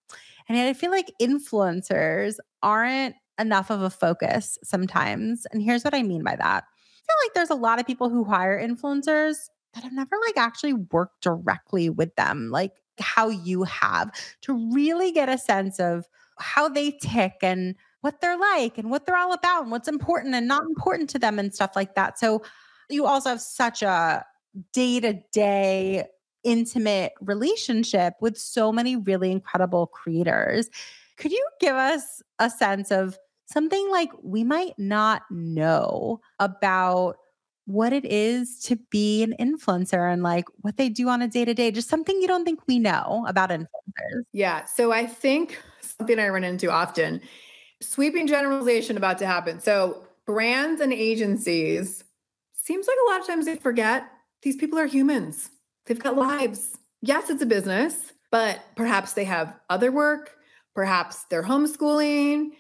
[0.49, 5.47] And yet I feel like influencers aren't enough of a focus sometimes.
[5.53, 6.65] And here's what I mean by that.
[6.65, 9.37] I feel like there's a lot of people who hire influencers
[9.75, 14.11] that have never like actually worked directly with them, like how you have
[14.43, 16.07] to really get a sense of
[16.39, 17.75] how they tick and
[18.07, 21.19] what they're like and what they're all about and what's important and not important to
[21.19, 22.17] them and stuff like that.
[22.21, 22.41] So
[22.89, 24.25] you also have such a
[24.73, 26.07] day to day
[26.45, 30.71] intimate relationship with so many really incredible creators.
[31.17, 37.17] Could you give us a sense of something like we might not know about
[37.65, 41.45] what it is to be an influencer and like what they do on a day
[41.45, 44.23] to day, just something you don't think we know about influencers?
[44.33, 44.65] Yeah.
[44.67, 47.21] So I think something I run into often
[47.81, 49.61] sweeping generalization about to happen.
[49.61, 52.05] So brands and agencies
[52.53, 54.11] seems like a lot of times they forget
[54.43, 55.51] these people are humans.
[55.87, 56.77] They've got lives.
[57.03, 60.37] Yes, it's a business, but perhaps they have other work.
[60.75, 62.51] Perhaps they're homeschooling,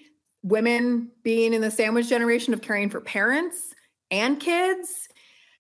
[0.43, 3.75] women being in the sandwich generation of caring for parents
[4.11, 5.09] and kids,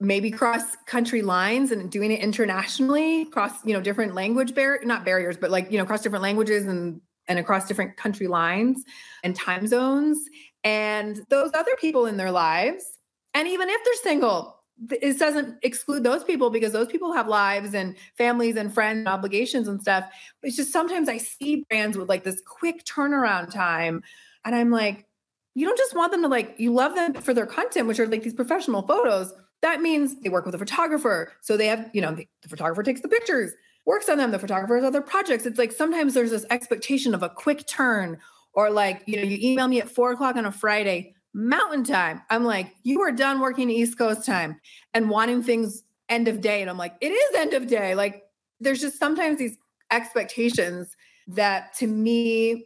[0.00, 5.04] maybe cross country lines and doing it internationally, cross, you know, different language bar not
[5.04, 8.84] barriers, but like, you know, across different languages and and across different country lines
[9.22, 10.18] and time zones.
[10.64, 12.98] And those other people in their lives,
[13.34, 14.56] and even if they're single,
[14.90, 19.08] it doesn't exclude those people because those people have lives and families and friends and
[19.08, 20.04] obligations and stuff.
[20.42, 24.02] It's just sometimes I see brands with like this quick turnaround time.
[24.44, 25.06] And I'm like,
[25.54, 28.06] you don't just want them to like, you love them for their content, which are
[28.06, 29.32] like these professional photos.
[29.62, 31.32] That means they work with a photographer.
[31.40, 33.52] So they have, you know, the, the photographer takes the pictures,
[33.86, 35.46] works on them, the photographer has other projects.
[35.46, 38.18] It's like sometimes there's this expectation of a quick turn
[38.52, 42.22] or like, you know, you email me at four o'clock on a Friday mountain time.
[42.30, 44.60] I'm like, you are done working East Coast time
[44.92, 46.60] and wanting things end of day.
[46.60, 47.94] And I'm like, it is end of day.
[47.94, 48.22] Like,
[48.58, 49.56] there's just sometimes these
[49.92, 50.96] expectations
[51.28, 52.64] that to me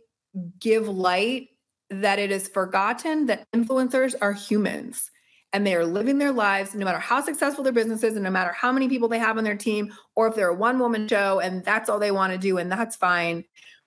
[0.59, 1.49] give light
[1.91, 5.10] that it is forgotten that influencers are humans
[5.53, 8.30] and they are living their lives no matter how successful their business is and no
[8.30, 11.09] matter how many people they have on their team or if they're a one woman
[11.09, 13.44] show and that's all they want to do and that's fine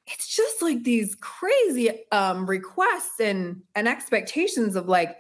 [0.08, 5.16] it's just like these crazy um, requests and and expectations of like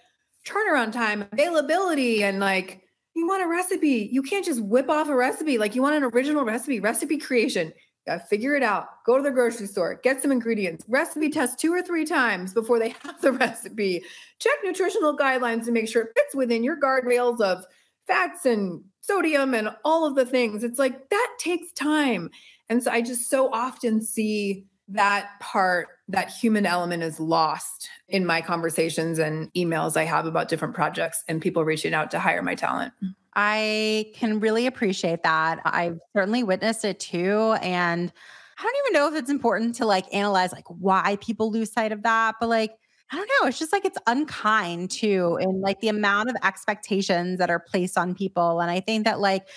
[0.45, 2.81] turnaround time, availability, and like
[3.15, 4.09] you want a recipe.
[4.11, 5.57] You can't just whip off a recipe.
[5.57, 7.71] Like you want an original recipe, recipe creation.
[8.05, 9.03] Gotta figure it out.
[9.05, 12.79] Go to the grocery store, get some ingredients, recipe test two or three times before
[12.79, 14.03] they have the recipe.
[14.39, 17.63] Check nutritional guidelines to make sure it fits within your guardrails of
[18.05, 20.63] fats and sodium and all of the things.
[20.63, 22.29] It's like that takes time.
[22.69, 28.25] And so I just so often see that part, that human element is lost in
[28.25, 32.41] my conversations and emails I have about different projects and people reaching out to hire
[32.41, 32.93] my talent.
[33.35, 35.59] I can really appreciate that.
[35.65, 37.55] I've certainly witnessed it too.
[37.61, 38.11] And
[38.59, 41.91] I don't even know if it's important to like analyze like why people lose sight
[41.91, 42.71] of that, but like,
[43.11, 43.47] I don't know.
[43.47, 47.97] It's just like it's unkind too, in like the amount of expectations that are placed
[47.97, 48.59] on people.
[48.59, 49.47] And I think that like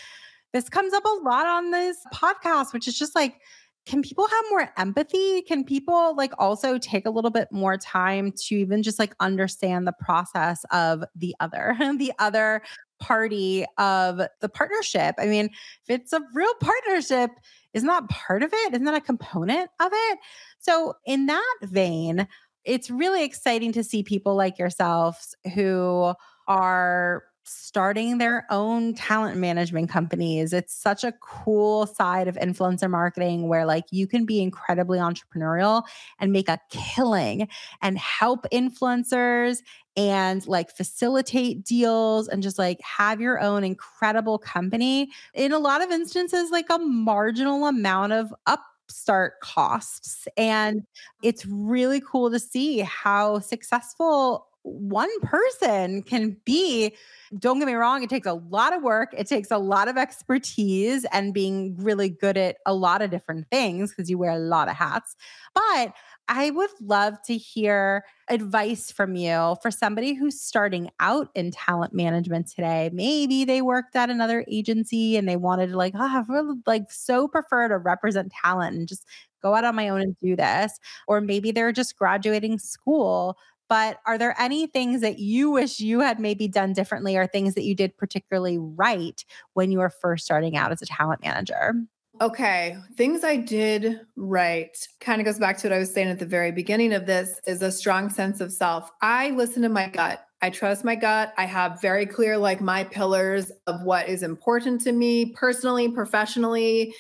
[0.53, 3.41] this comes up a lot on this podcast, which is just like
[3.87, 5.43] can people have more empathy?
[5.43, 9.87] Can people like also take a little bit more time to even just like understand
[9.87, 12.63] the process of the other, the other
[13.01, 15.15] party of the partnership?
[15.19, 17.31] I mean, if it's a real partnership,
[17.75, 18.75] isn't that part of it?
[18.75, 20.19] Isn't that a component of it?
[20.59, 22.27] So, in that vein,
[22.65, 26.13] it's really exciting to see people like yourselves who
[26.49, 30.53] are starting their own talent management companies.
[30.53, 35.85] It's such a cool side of influencer marketing where like you can be incredibly entrepreneurial
[36.19, 37.49] and make a killing
[37.83, 39.59] and help influencers
[39.97, 45.09] and like facilitate deals and just like have your own incredible company.
[45.33, 50.29] In a lot of instances like a marginal amount of up start costs.
[50.37, 50.87] And
[51.23, 56.95] it's really cool to see how successful one person can be
[57.39, 59.13] don't get me wrong, it takes a lot of work.
[59.17, 63.49] It takes a lot of expertise and being really good at a lot of different
[63.51, 65.17] things because you wear a lot of hats.
[65.55, 65.93] But
[66.29, 71.95] I would love to hear advice from you for somebody who's starting out in talent
[71.95, 72.91] management today.
[72.93, 76.91] Maybe they worked at another agency and they wanted to like, oh, I really like
[76.91, 79.07] so prefer to represent talent and just
[79.43, 80.79] go out on my own and do this.
[81.07, 83.37] Or maybe they're just graduating school
[83.69, 87.55] But are there any things that you wish you had maybe done differently or things
[87.55, 91.75] that you did particularly right when you were first starting out as a talent manager?
[92.21, 96.19] Okay, things I did right kind of goes back to what I was saying at
[96.19, 98.91] the very beginning of this is a strong sense of self.
[99.03, 100.25] I listen to my gut.
[100.41, 101.35] I trust my gut.
[101.37, 106.95] I have very clear like my pillars of what is important to me personally, professionally,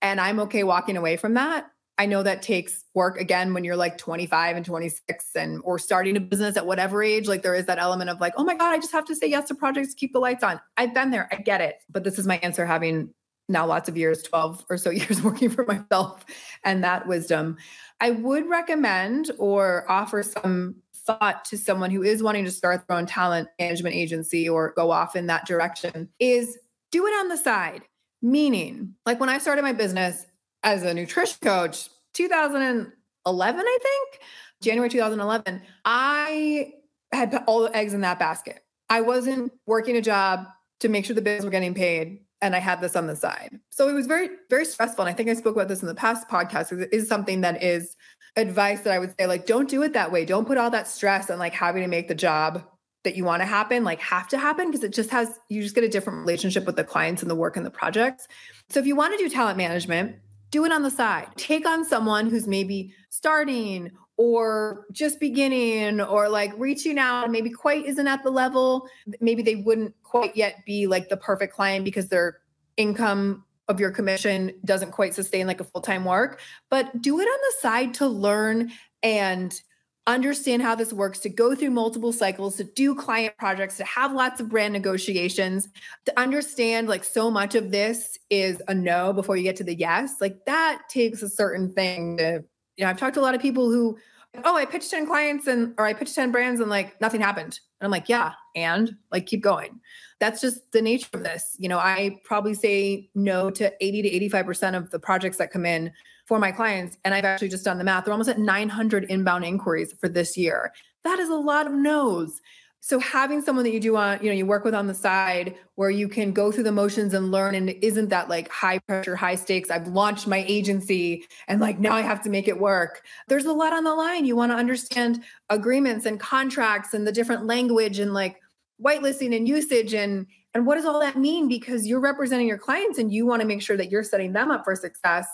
[0.00, 1.66] and I'm okay walking away from that.
[1.98, 6.16] I know that takes work again when you're like 25 and 26 and or starting
[6.16, 8.72] a business at whatever age like there is that element of like oh my god
[8.72, 10.60] I just have to say yes to projects to keep the lights on.
[10.76, 11.28] I've been there.
[11.30, 11.76] I get it.
[11.90, 13.12] But this is my answer having
[13.48, 16.24] now lots of years, 12 or so years working for myself
[16.64, 17.56] and that wisdom.
[18.00, 22.96] I would recommend or offer some thought to someone who is wanting to start their
[22.96, 26.58] own talent management agency or go off in that direction is
[26.90, 27.82] do it on the side.
[28.24, 30.26] Meaning, like when I started my business
[30.62, 32.92] as a nutrition coach, 2011,
[33.26, 34.22] I think,
[34.60, 36.74] January 2011, I
[37.12, 38.64] had put all the eggs in that basket.
[38.88, 40.46] I wasn't working a job
[40.80, 43.60] to make sure the bills were getting paid and I had this on the side.
[43.70, 45.04] So it was very, very stressful.
[45.04, 46.72] And I think I spoke about this in the past podcast.
[46.72, 47.96] It is something that is
[48.36, 50.24] advice that I would say, like, don't do it that way.
[50.24, 52.64] Don't put all that stress and like having to make the job
[53.04, 55.74] that you want to happen, like have to happen, because it just has, you just
[55.74, 58.26] get a different relationship with the clients and the work and the projects.
[58.70, 60.16] So if you want to do talent management,
[60.52, 61.28] do it on the side.
[61.36, 67.86] Take on someone who's maybe starting or just beginning or like reaching out maybe quite
[67.86, 68.86] isn't at the level
[69.20, 72.40] maybe they wouldn't quite yet be like the perfect client because their
[72.76, 77.38] income of your commission doesn't quite sustain like a full-time work but do it on
[77.40, 78.70] the side to learn
[79.02, 79.62] and
[80.06, 84.12] understand how this works to go through multiple cycles to do client projects to have
[84.12, 85.68] lots of brand negotiations
[86.04, 89.76] to understand like so much of this is a no before you get to the
[89.76, 92.42] yes like that takes a certain thing to
[92.76, 93.98] you know, I've talked to a lot of people who,
[94.44, 97.60] oh, I pitched 10 clients and, or I pitched 10 brands and like nothing happened.
[97.80, 99.80] And I'm like, yeah, and like keep going.
[100.20, 101.56] That's just the nature of this.
[101.58, 105.66] You know, I probably say no to 80 to 85% of the projects that come
[105.66, 105.92] in
[106.26, 106.96] for my clients.
[107.04, 108.04] And I've actually just done the math.
[108.04, 110.72] They're almost at 900 inbound inquiries for this year.
[111.04, 112.40] That is a lot of no's
[112.84, 115.54] so having someone that you do on you know you work with on the side
[115.76, 119.16] where you can go through the motions and learn and isn't that like high pressure
[119.16, 123.02] high stakes i've launched my agency and like now i have to make it work
[123.28, 127.12] there's a lot on the line you want to understand agreements and contracts and the
[127.12, 128.40] different language and like
[128.84, 132.98] whitelisting and usage and and what does all that mean because you're representing your clients
[132.98, 135.26] and you want to make sure that you're setting them up for success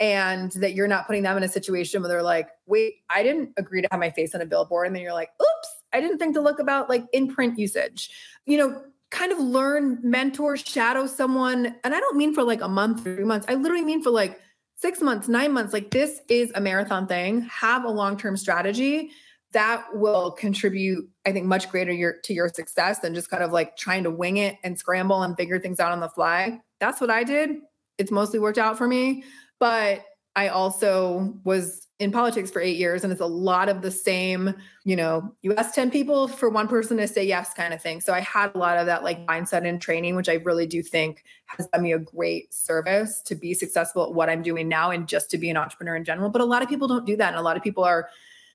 [0.00, 3.50] and that you're not putting them in a situation where they're like wait i didn't
[3.56, 6.18] agree to have my face on a billboard and then you're like oops I didn't
[6.18, 8.10] think to look about like in print usage.
[8.44, 11.76] You know, kind of learn, mentor, shadow someone.
[11.84, 13.46] And I don't mean for like a month, three months.
[13.48, 14.40] I literally mean for like
[14.74, 15.72] six months, nine months.
[15.72, 17.42] Like this is a marathon thing.
[17.42, 19.12] Have a long term strategy
[19.52, 23.52] that will contribute, I think, much greater your, to your success than just kind of
[23.52, 26.60] like trying to wing it and scramble and figure things out on the fly.
[26.80, 27.58] That's what I did.
[27.98, 29.22] It's mostly worked out for me.
[29.58, 30.04] But
[30.36, 34.52] I also was in politics for eight years and it's a lot of the same,
[34.84, 38.00] you know, you ask 10 people for one person to say yes kind of thing.
[38.00, 40.82] So I had a lot of that like mindset and training, which I really do
[40.82, 44.90] think has done me a great service to be successful at what I'm doing now
[44.90, 46.30] and just to be an entrepreneur in general.
[46.30, 47.28] But a lot of people don't do that.
[47.28, 48.08] And a lot of people are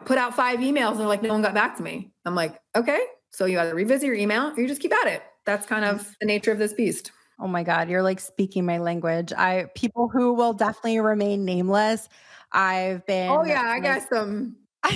[0.06, 2.12] put out five emails and they're like, no one got back to me.
[2.26, 3.00] I'm like, okay.
[3.32, 5.24] So you either revisit your email or you just keep at it.
[5.46, 7.12] That's kind of the nature of this beast.
[7.40, 9.32] Oh my God, you're like speaking my language.
[9.34, 12.10] I people who will definitely remain nameless.
[12.52, 14.58] I've oh, been Oh yeah, I got some.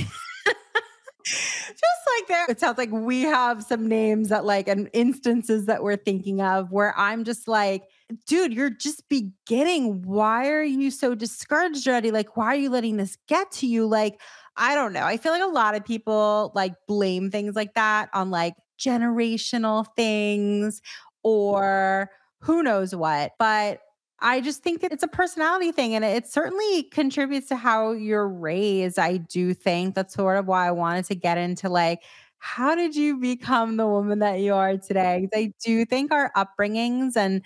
[1.25, 1.79] Just
[2.17, 5.95] like there it sounds like we have some names that like and instances that we're
[5.95, 7.83] thinking of where i'm just like
[8.25, 10.03] dude you're just beginning.
[10.03, 12.11] Why are you so discouraged already?
[12.11, 13.85] Like why are you letting this get to you?
[13.87, 14.19] Like
[14.55, 15.03] i don't know.
[15.03, 19.85] I feel like a lot of people like blame things like that on like generational
[19.95, 20.81] things
[21.23, 22.09] or
[22.43, 23.31] who knows what.
[23.39, 23.79] But
[24.19, 28.99] I just think it's a personality thing and it certainly contributes to how you're raised.
[28.99, 31.99] I do think that's sort of why I wanted to get into like,
[32.39, 35.27] how did you become the woman that you are today?
[35.33, 37.41] I do think our upbringings and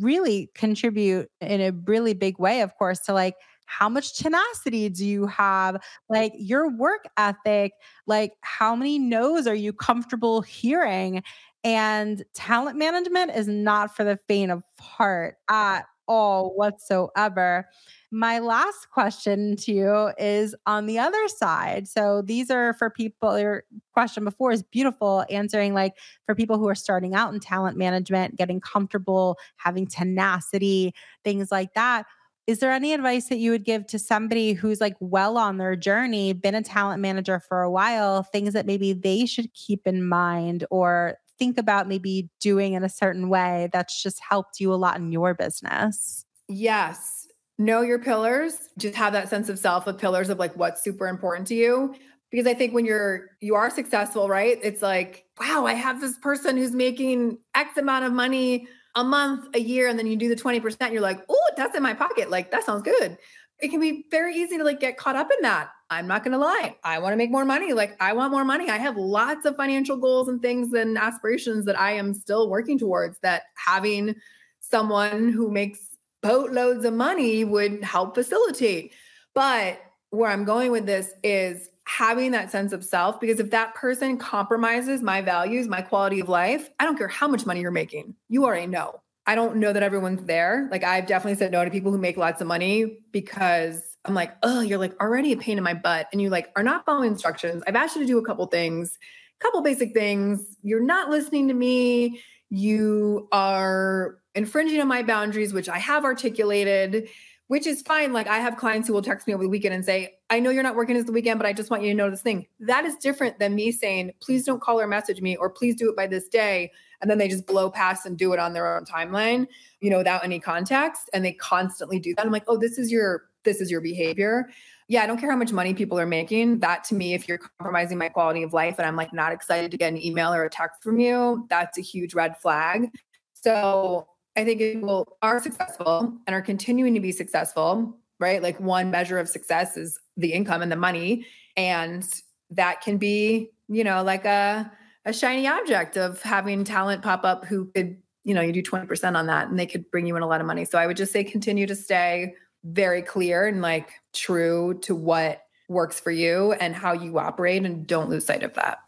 [0.00, 3.34] really contribute in a really big way, of course, to like
[3.66, 5.76] how much tenacity do you have?
[6.08, 7.72] Like your work ethic,
[8.06, 11.22] like how many no's are you comfortable hearing?
[11.64, 17.68] And talent management is not for the faint of heart at all whatsoever.
[18.10, 21.86] My last question to you is on the other side.
[21.86, 25.92] So these are for people, your question before is beautiful, answering like
[26.24, 30.94] for people who are starting out in talent management, getting comfortable, having tenacity,
[31.24, 32.06] things like that.
[32.48, 35.76] is there any advice that you would give to somebody who's like well on their
[35.76, 40.02] journey, been a talent manager for a while, things that maybe they should keep in
[40.08, 44.76] mind or think about maybe doing in a certain way that's just helped you a
[44.76, 46.24] lot in your business?
[46.48, 47.28] Yes.
[47.58, 48.68] Know your pillars.
[48.78, 51.94] Just have that sense of self of pillars of like what's super important to you.
[52.30, 54.58] Because I think when you're you are successful, right?
[54.62, 59.46] It's like, wow, I have this person who's making X amount of money a month,
[59.54, 62.30] a year, and then you do the 20%, you're like, oh, that's in my pocket.
[62.30, 63.16] Like that sounds good.
[63.60, 65.70] It can be very easy to like get caught up in that.
[65.90, 66.76] I'm not going to lie.
[66.84, 67.72] I want to make more money.
[67.72, 68.68] Like, I want more money.
[68.68, 72.78] I have lots of financial goals and things and aspirations that I am still working
[72.78, 74.14] towards that having
[74.60, 78.92] someone who makes boatloads of money would help facilitate.
[79.34, 79.80] But
[80.10, 84.18] where I'm going with this is having that sense of self because if that person
[84.18, 88.14] compromises my values, my quality of life, I don't care how much money you're making.
[88.28, 89.00] You already know.
[89.28, 90.66] I don't know that everyone's there.
[90.70, 94.34] Like I've definitely said no to people who make lots of money because I'm like,
[94.42, 96.08] oh, you're like already a pain in my butt.
[96.12, 97.62] And you like are not following instructions.
[97.66, 98.96] I've asked you to do a couple things,
[99.38, 100.56] a couple basic things.
[100.62, 102.22] You're not listening to me.
[102.48, 107.08] You are infringing on my boundaries, which I have articulated,
[107.48, 108.12] which is fine.
[108.12, 110.50] Like I have clients who will text me over the weekend and say, I know
[110.50, 112.46] you're not working this the weekend, but I just want you to know this thing.
[112.60, 115.90] That is different than me saying, please don't call or message me, or please do
[115.90, 116.70] it by this day.
[117.00, 119.46] And then they just blow past and do it on their own timeline,
[119.80, 121.08] you know, without any context.
[121.12, 122.26] And they constantly do that.
[122.26, 124.50] I'm like, oh, this is your this is your behavior.
[124.88, 126.58] Yeah, I don't care how much money people are making.
[126.58, 129.70] That to me, if you're compromising my quality of life and I'm like not excited
[129.70, 132.90] to get an email or a text from you, that's a huge red flag.
[133.32, 138.42] So I think people are successful and are continuing to be successful, right?
[138.42, 141.26] Like one measure of success is the income and the money.
[141.56, 142.08] And
[142.50, 144.70] that can be, you know, like a,
[145.04, 149.16] a shiny object of having talent pop up who could, you know, you do 20%
[149.16, 150.64] on that and they could bring you in a lot of money.
[150.64, 155.42] So I would just say continue to stay very clear and like true to what
[155.68, 158.78] works for you and how you operate and don't lose sight of that.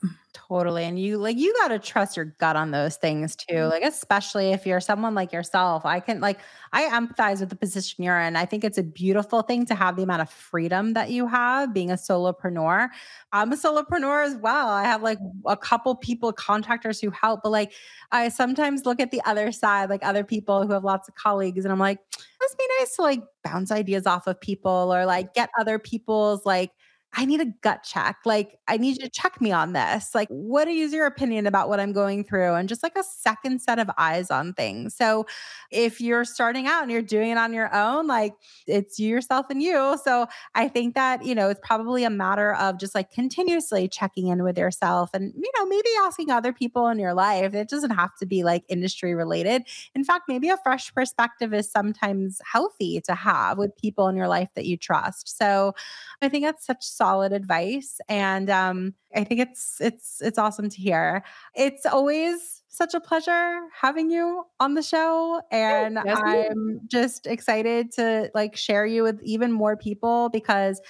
[0.51, 0.83] Totally.
[0.83, 3.55] And you like you got to trust your gut on those things too.
[3.55, 3.71] Mm-hmm.
[3.71, 5.87] Like especially if you're someone like yourself.
[5.87, 6.41] I can like
[6.73, 8.35] I empathize with the position you're in.
[8.35, 11.73] I think it's a beautiful thing to have the amount of freedom that you have
[11.73, 12.89] being a solopreneur.
[13.33, 14.71] I'm a solopreneur as well.
[14.71, 17.73] I have like a couple people contractors who help, but like
[18.11, 21.65] I sometimes look at the other side, like other people who have lots of colleagues
[21.65, 22.01] and I'm like,
[22.41, 26.45] must be nice to like bounce ideas off of people or like get other people's
[26.45, 26.73] like
[27.13, 28.19] I need a gut check.
[28.25, 30.15] Like, I need you to check me on this.
[30.15, 32.55] Like, what is your opinion about what I'm going through?
[32.55, 34.95] And just like a second set of eyes on things.
[34.95, 35.27] So,
[35.73, 38.35] if you're starting out and you're doing it on your own, like
[38.69, 39.99] it's you, yourself, and you.
[40.05, 44.29] So, I think that, you know, it's probably a matter of just like continuously checking
[44.29, 47.55] in with yourself and, you know, maybe asking other people in your life.
[47.55, 49.63] It doesn't have to be like industry related.
[49.97, 54.29] In fact, maybe a fresh perspective is sometimes healthy to have with people in your
[54.29, 55.37] life that you trust.
[55.37, 55.75] So,
[56.23, 60.77] I think that's such solid advice and um, i think it's it's it's awesome to
[60.77, 61.25] hear.
[61.55, 67.91] It's always such a pleasure having you on the show and yes, i'm just excited
[67.93, 70.81] to like share you with even more people because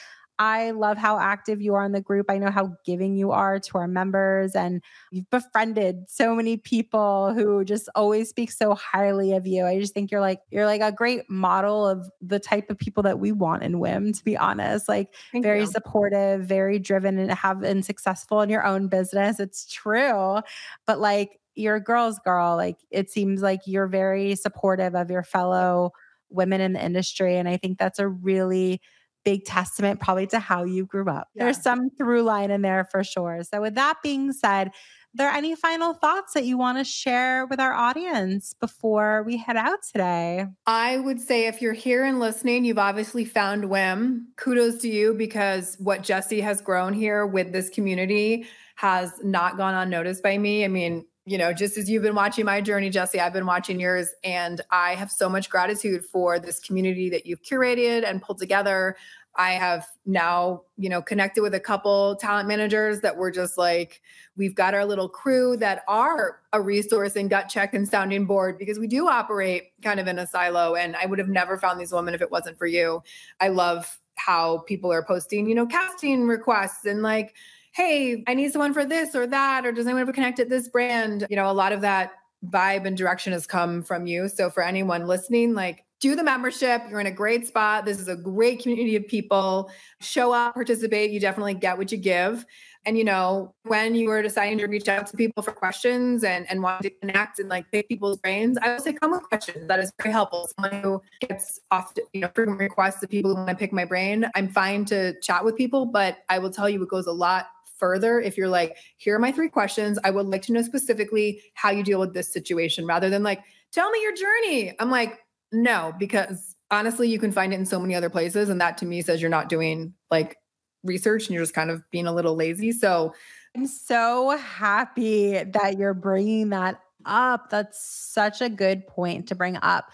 [0.41, 2.31] I love how active you are in the group.
[2.31, 4.83] I know how giving you are to our members, and
[5.13, 9.67] you've befriended so many people who just always speak so highly of you.
[9.67, 13.03] I just think you're like you're like a great model of the type of people
[13.03, 14.15] that we want in WIM.
[14.15, 15.67] To be honest, like Thank very you.
[15.67, 19.41] supportive, very driven, and have been successful in your own business.
[19.41, 20.41] It's true,
[20.87, 22.57] but like you're a girl's girl.
[22.57, 25.93] Like it seems like you're very supportive of your fellow
[26.31, 28.81] women in the industry, and I think that's a really
[29.25, 31.29] big testament probably to how you grew up.
[31.35, 31.45] Yeah.
[31.45, 33.43] There's some through line in there for sure.
[33.43, 37.45] So, with that being said, are there any final thoughts that you want to share
[37.47, 40.47] with our audience before we head out today?
[40.67, 44.29] I would say if you're here and listening, you've obviously found WIM.
[44.37, 48.47] Kudos to you because what Jesse has grown here with this community
[48.77, 50.65] has not gone unnoticed by me.
[50.65, 53.79] I mean, you know, just as you've been watching my journey, Jesse, I've been watching
[53.79, 54.09] yours.
[54.25, 58.97] And I have so much gratitude for this community that you've curated and pulled together.
[59.37, 64.03] I have now, you know, connected with a couple talent managers that were just like,
[64.37, 68.59] we've got our little crew that are a resource and gut check and sounding board
[68.59, 70.75] because we do operate kind of in a silo.
[70.75, 73.03] And I would have never found these women if it wasn't for you.
[73.41, 77.35] I love how people are posting, you know, casting requests and like,
[77.73, 80.69] hey, I need someone for this or that, or does anyone ever connect at this
[80.69, 81.27] brand?
[81.31, 82.13] You know, a lot of that
[82.47, 84.29] vibe and direction has come from you.
[84.29, 86.83] So for anyone listening, like do the membership.
[86.89, 87.85] You're in a great spot.
[87.85, 89.71] This is a great community of people.
[90.01, 91.11] Show up, participate.
[91.11, 92.47] You definitely get what you give.
[92.87, 96.51] And, you know, when you were deciding to reach out to people for questions and,
[96.51, 99.69] and want to connect and like pick people's brains, I will say come with questions.
[99.69, 100.49] That is very helpful.
[100.57, 103.85] Someone who gets often, you know, frequent requests of people who want to pick my
[103.85, 104.31] brain.
[104.35, 107.49] I'm fine to chat with people, but I will tell you it goes a lot
[107.81, 109.99] further if you're like, here are my three questions.
[110.05, 113.43] I would like to know specifically how you deal with this situation rather than like,
[113.73, 114.75] tell me your journey.
[114.79, 115.19] I'm like,
[115.51, 118.49] no, because honestly, you can find it in so many other places.
[118.49, 120.37] And that to me says you're not doing like
[120.85, 122.71] research and you're just kind of being a little lazy.
[122.71, 123.15] So
[123.57, 127.51] I'm so happy that you're bringing that up.
[127.51, 129.91] That's such a good point to bring up.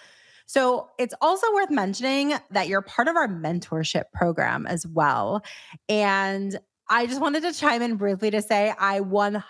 [0.47, 5.43] So it's also worth mentioning that you're part of our mentorship program as well.
[5.89, 6.59] And
[6.89, 9.41] I just wanted to chime in briefly to say I 1000%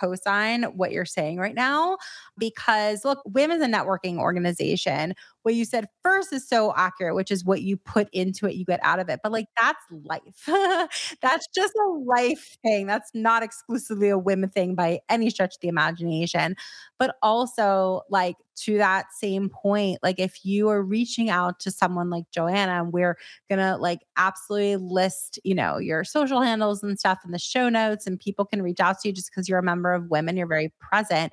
[0.00, 1.98] cosign what you're saying right now
[2.38, 5.14] because look, WIM's a networking organization
[5.46, 8.64] what you said first is so accurate, which is what you put into it, you
[8.64, 9.20] get out of it.
[9.22, 9.34] But mm.
[9.34, 10.88] like that's life.
[11.22, 12.88] that's just a life thing.
[12.88, 16.56] That's not exclusively a WIM thing by any stretch of the imagination.
[16.98, 18.34] But also, like
[18.64, 22.92] to that same point, like if you are reaching out to someone like Joanna, and
[22.92, 23.16] we're
[23.48, 28.08] gonna like absolutely list, you know, your social handles and stuff in the show notes,
[28.08, 30.48] and people can reach out to you just because you're a member of WIM, you're
[30.48, 31.32] very present.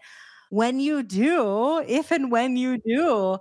[0.51, 3.39] When you do, if and when you do,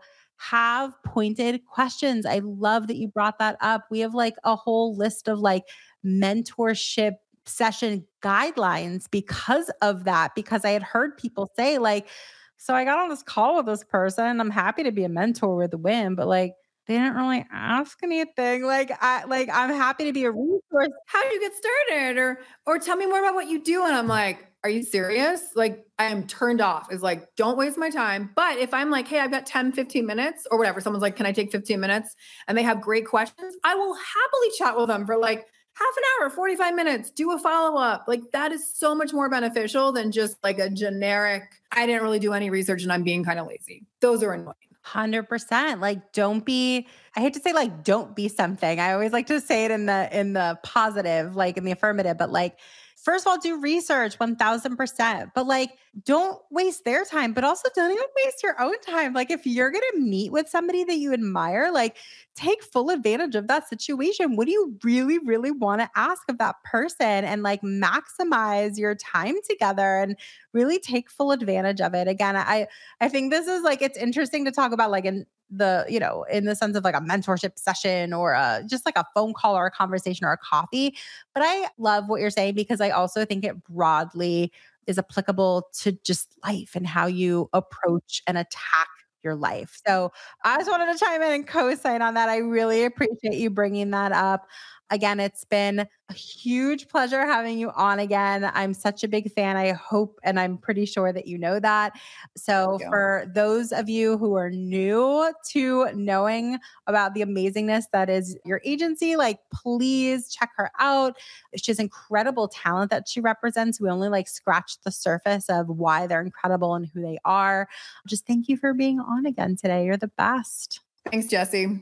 [0.51, 2.27] have pointed questions.
[2.27, 3.85] I love that you brought that up.
[3.91, 5.65] We have like a whole list of like
[6.05, 7.15] mentorship
[7.45, 12.09] session guidelines because of that, because I had heard people say, like,
[12.57, 14.41] so I got on this call with this person.
[14.41, 16.55] I'm happy to be a mentor with the WIM, but like,
[16.87, 18.65] they didn't really ask anything.
[18.65, 20.89] Like I like I'm happy to be a resource.
[21.07, 22.19] How do you get started?
[22.19, 23.85] Or or tell me more about what you do.
[23.85, 25.43] And I'm like, are you serious?
[25.57, 26.93] Like I am turned off.
[26.93, 28.31] Is like, don't waste my time.
[28.37, 31.27] But if I'm like, hey, I've got 10, 15 minutes or whatever, someone's like, can
[31.27, 32.15] I take 15 minutes?
[32.47, 36.03] And they have great questions, I will happily chat with them for like half an
[36.21, 38.05] hour, 45 minutes, do a follow up.
[38.07, 42.19] Like that is so much more beneficial than just like a generic, I didn't really
[42.19, 43.87] do any research and I'm being kind of lazy.
[44.01, 44.55] Those are annoying.
[44.85, 49.29] 100% like don't be i hate to say like don't be something i always like
[49.29, 52.59] to say it in the in the positive like in the affirmative but like
[53.03, 55.73] first of all, do research 1000%, but like
[56.05, 59.13] don't waste their time, but also don't even waste your own time.
[59.13, 61.97] Like if you're going to meet with somebody that you admire, like
[62.35, 64.37] take full advantage of that situation.
[64.37, 68.95] What do you really, really want to ask of that person and like maximize your
[68.95, 70.17] time together and
[70.53, 72.09] really take full advantage of it.
[72.09, 72.69] Again, I
[73.01, 76.25] I think this is like it's interesting to talk about like in the you know
[76.31, 79.57] in the sense of like a mentorship session or a, just like a phone call
[79.57, 80.97] or a conversation or a coffee
[81.35, 84.51] but i love what you're saying because i also think it broadly
[84.87, 88.89] is applicable to just life and how you approach and attack
[89.23, 89.81] your life.
[89.87, 90.13] So
[90.45, 92.29] I just wanted to chime in and co sign on that.
[92.29, 94.47] I really appreciate you bringing that up.
[94.93, 98.51] Again, it's been a huge pleasure having you on again.
[98.53, 99.57] I'm such a big fan.
[99.57, 101.99] I hope and I'm pretty sure that you know that.
[102.37, 108.37] So, for those of you who are new to knowing about the amazingness that is
[108.45, 111.17] your agency, like please check her out.
[111.57, 113.81] She has incredible talent that she represents.
[113.81, 117.67] We only like scratched the surface of why they're incredible and who they are.
[118.07, 119.87] Just thank you for being on again today.
[119.87, 120.81] You're the best.
[121.11, 121.81] Thanks, Jesse.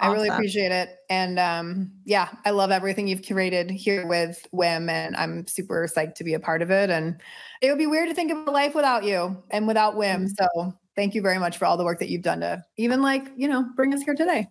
[0.00, 0.10] Awesome.
[0.10, 0.90] I really appreciate it.
[1.10, 6.14] And um, yeah, I love everything you've curated here with WIM, and I'm super psyched
[6.16, 6.88] to be a part of it.
[6.88, 7.20] And
[7.60, 10.26] it would be weird to think of life without you and without WIM.
[10.26, 10.44] Mm-hmm.
[10.44, 13.26] So thank you very much for all the work that you've done to even like,
[13.36, 14.46] you know, bring us here today.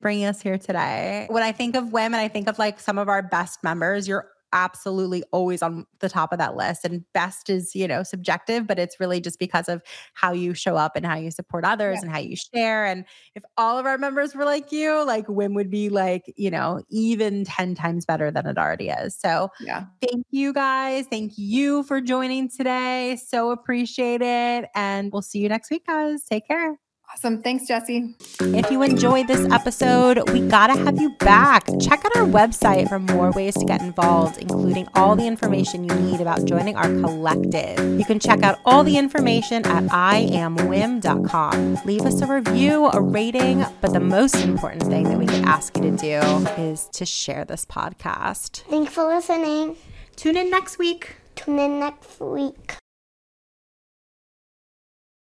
[0.00, 1.26] Bring us here today.
[1.28, 4.08] When I think of WIM and I think of like some of our best members,
[4.08, 6.84] you're absolutely always on the top of that list.
[6.84, 9.82] And best is, you know, subjective, but it's really just because of
[10.14, 12.00] how you show up and how you support others yeah.
[12.02, 12.86] and how you share.
[12.86, 13.04] And
[13.34, 16.82] if all of our members were like you, like WIM would be like, you know,
[16.88, 19.14] even 10 times better than it already is.
[19.14, 19.84] So yeah.
[20.00, 21.06] Thank you guys.
[21.06, 23.18] Thank you for joining today.
[23.26, 24.70] So appreciate it.
[24.74, 26.24] And we'll see you next week, guys.
[26.24, 26.78] Take care.
[27.12, 27.40] Awesome.
[27.40, 28.14] Thanks, Jesse.
[28.40, 31.66] If you enjoyed this episode, we got to have you back.
[31.80, 35.94] Check out our website for more ways to get involved, including all the information you
[35.94, 37.78] need about joining our collective.
[37.98, 41.78] You can check out all the information at iamwim.com.
[41.84, 45.76] Leave us a review, a rating, but the most important thing that we can ask
[45.76, 46.20] you to do
[46.60, 48.62] is to share this podcast.
[48.68, 49.76] Thanks for listening.
[50.16, 51.16] Tune in next week.
[51.34, 52.76] Tune in next week.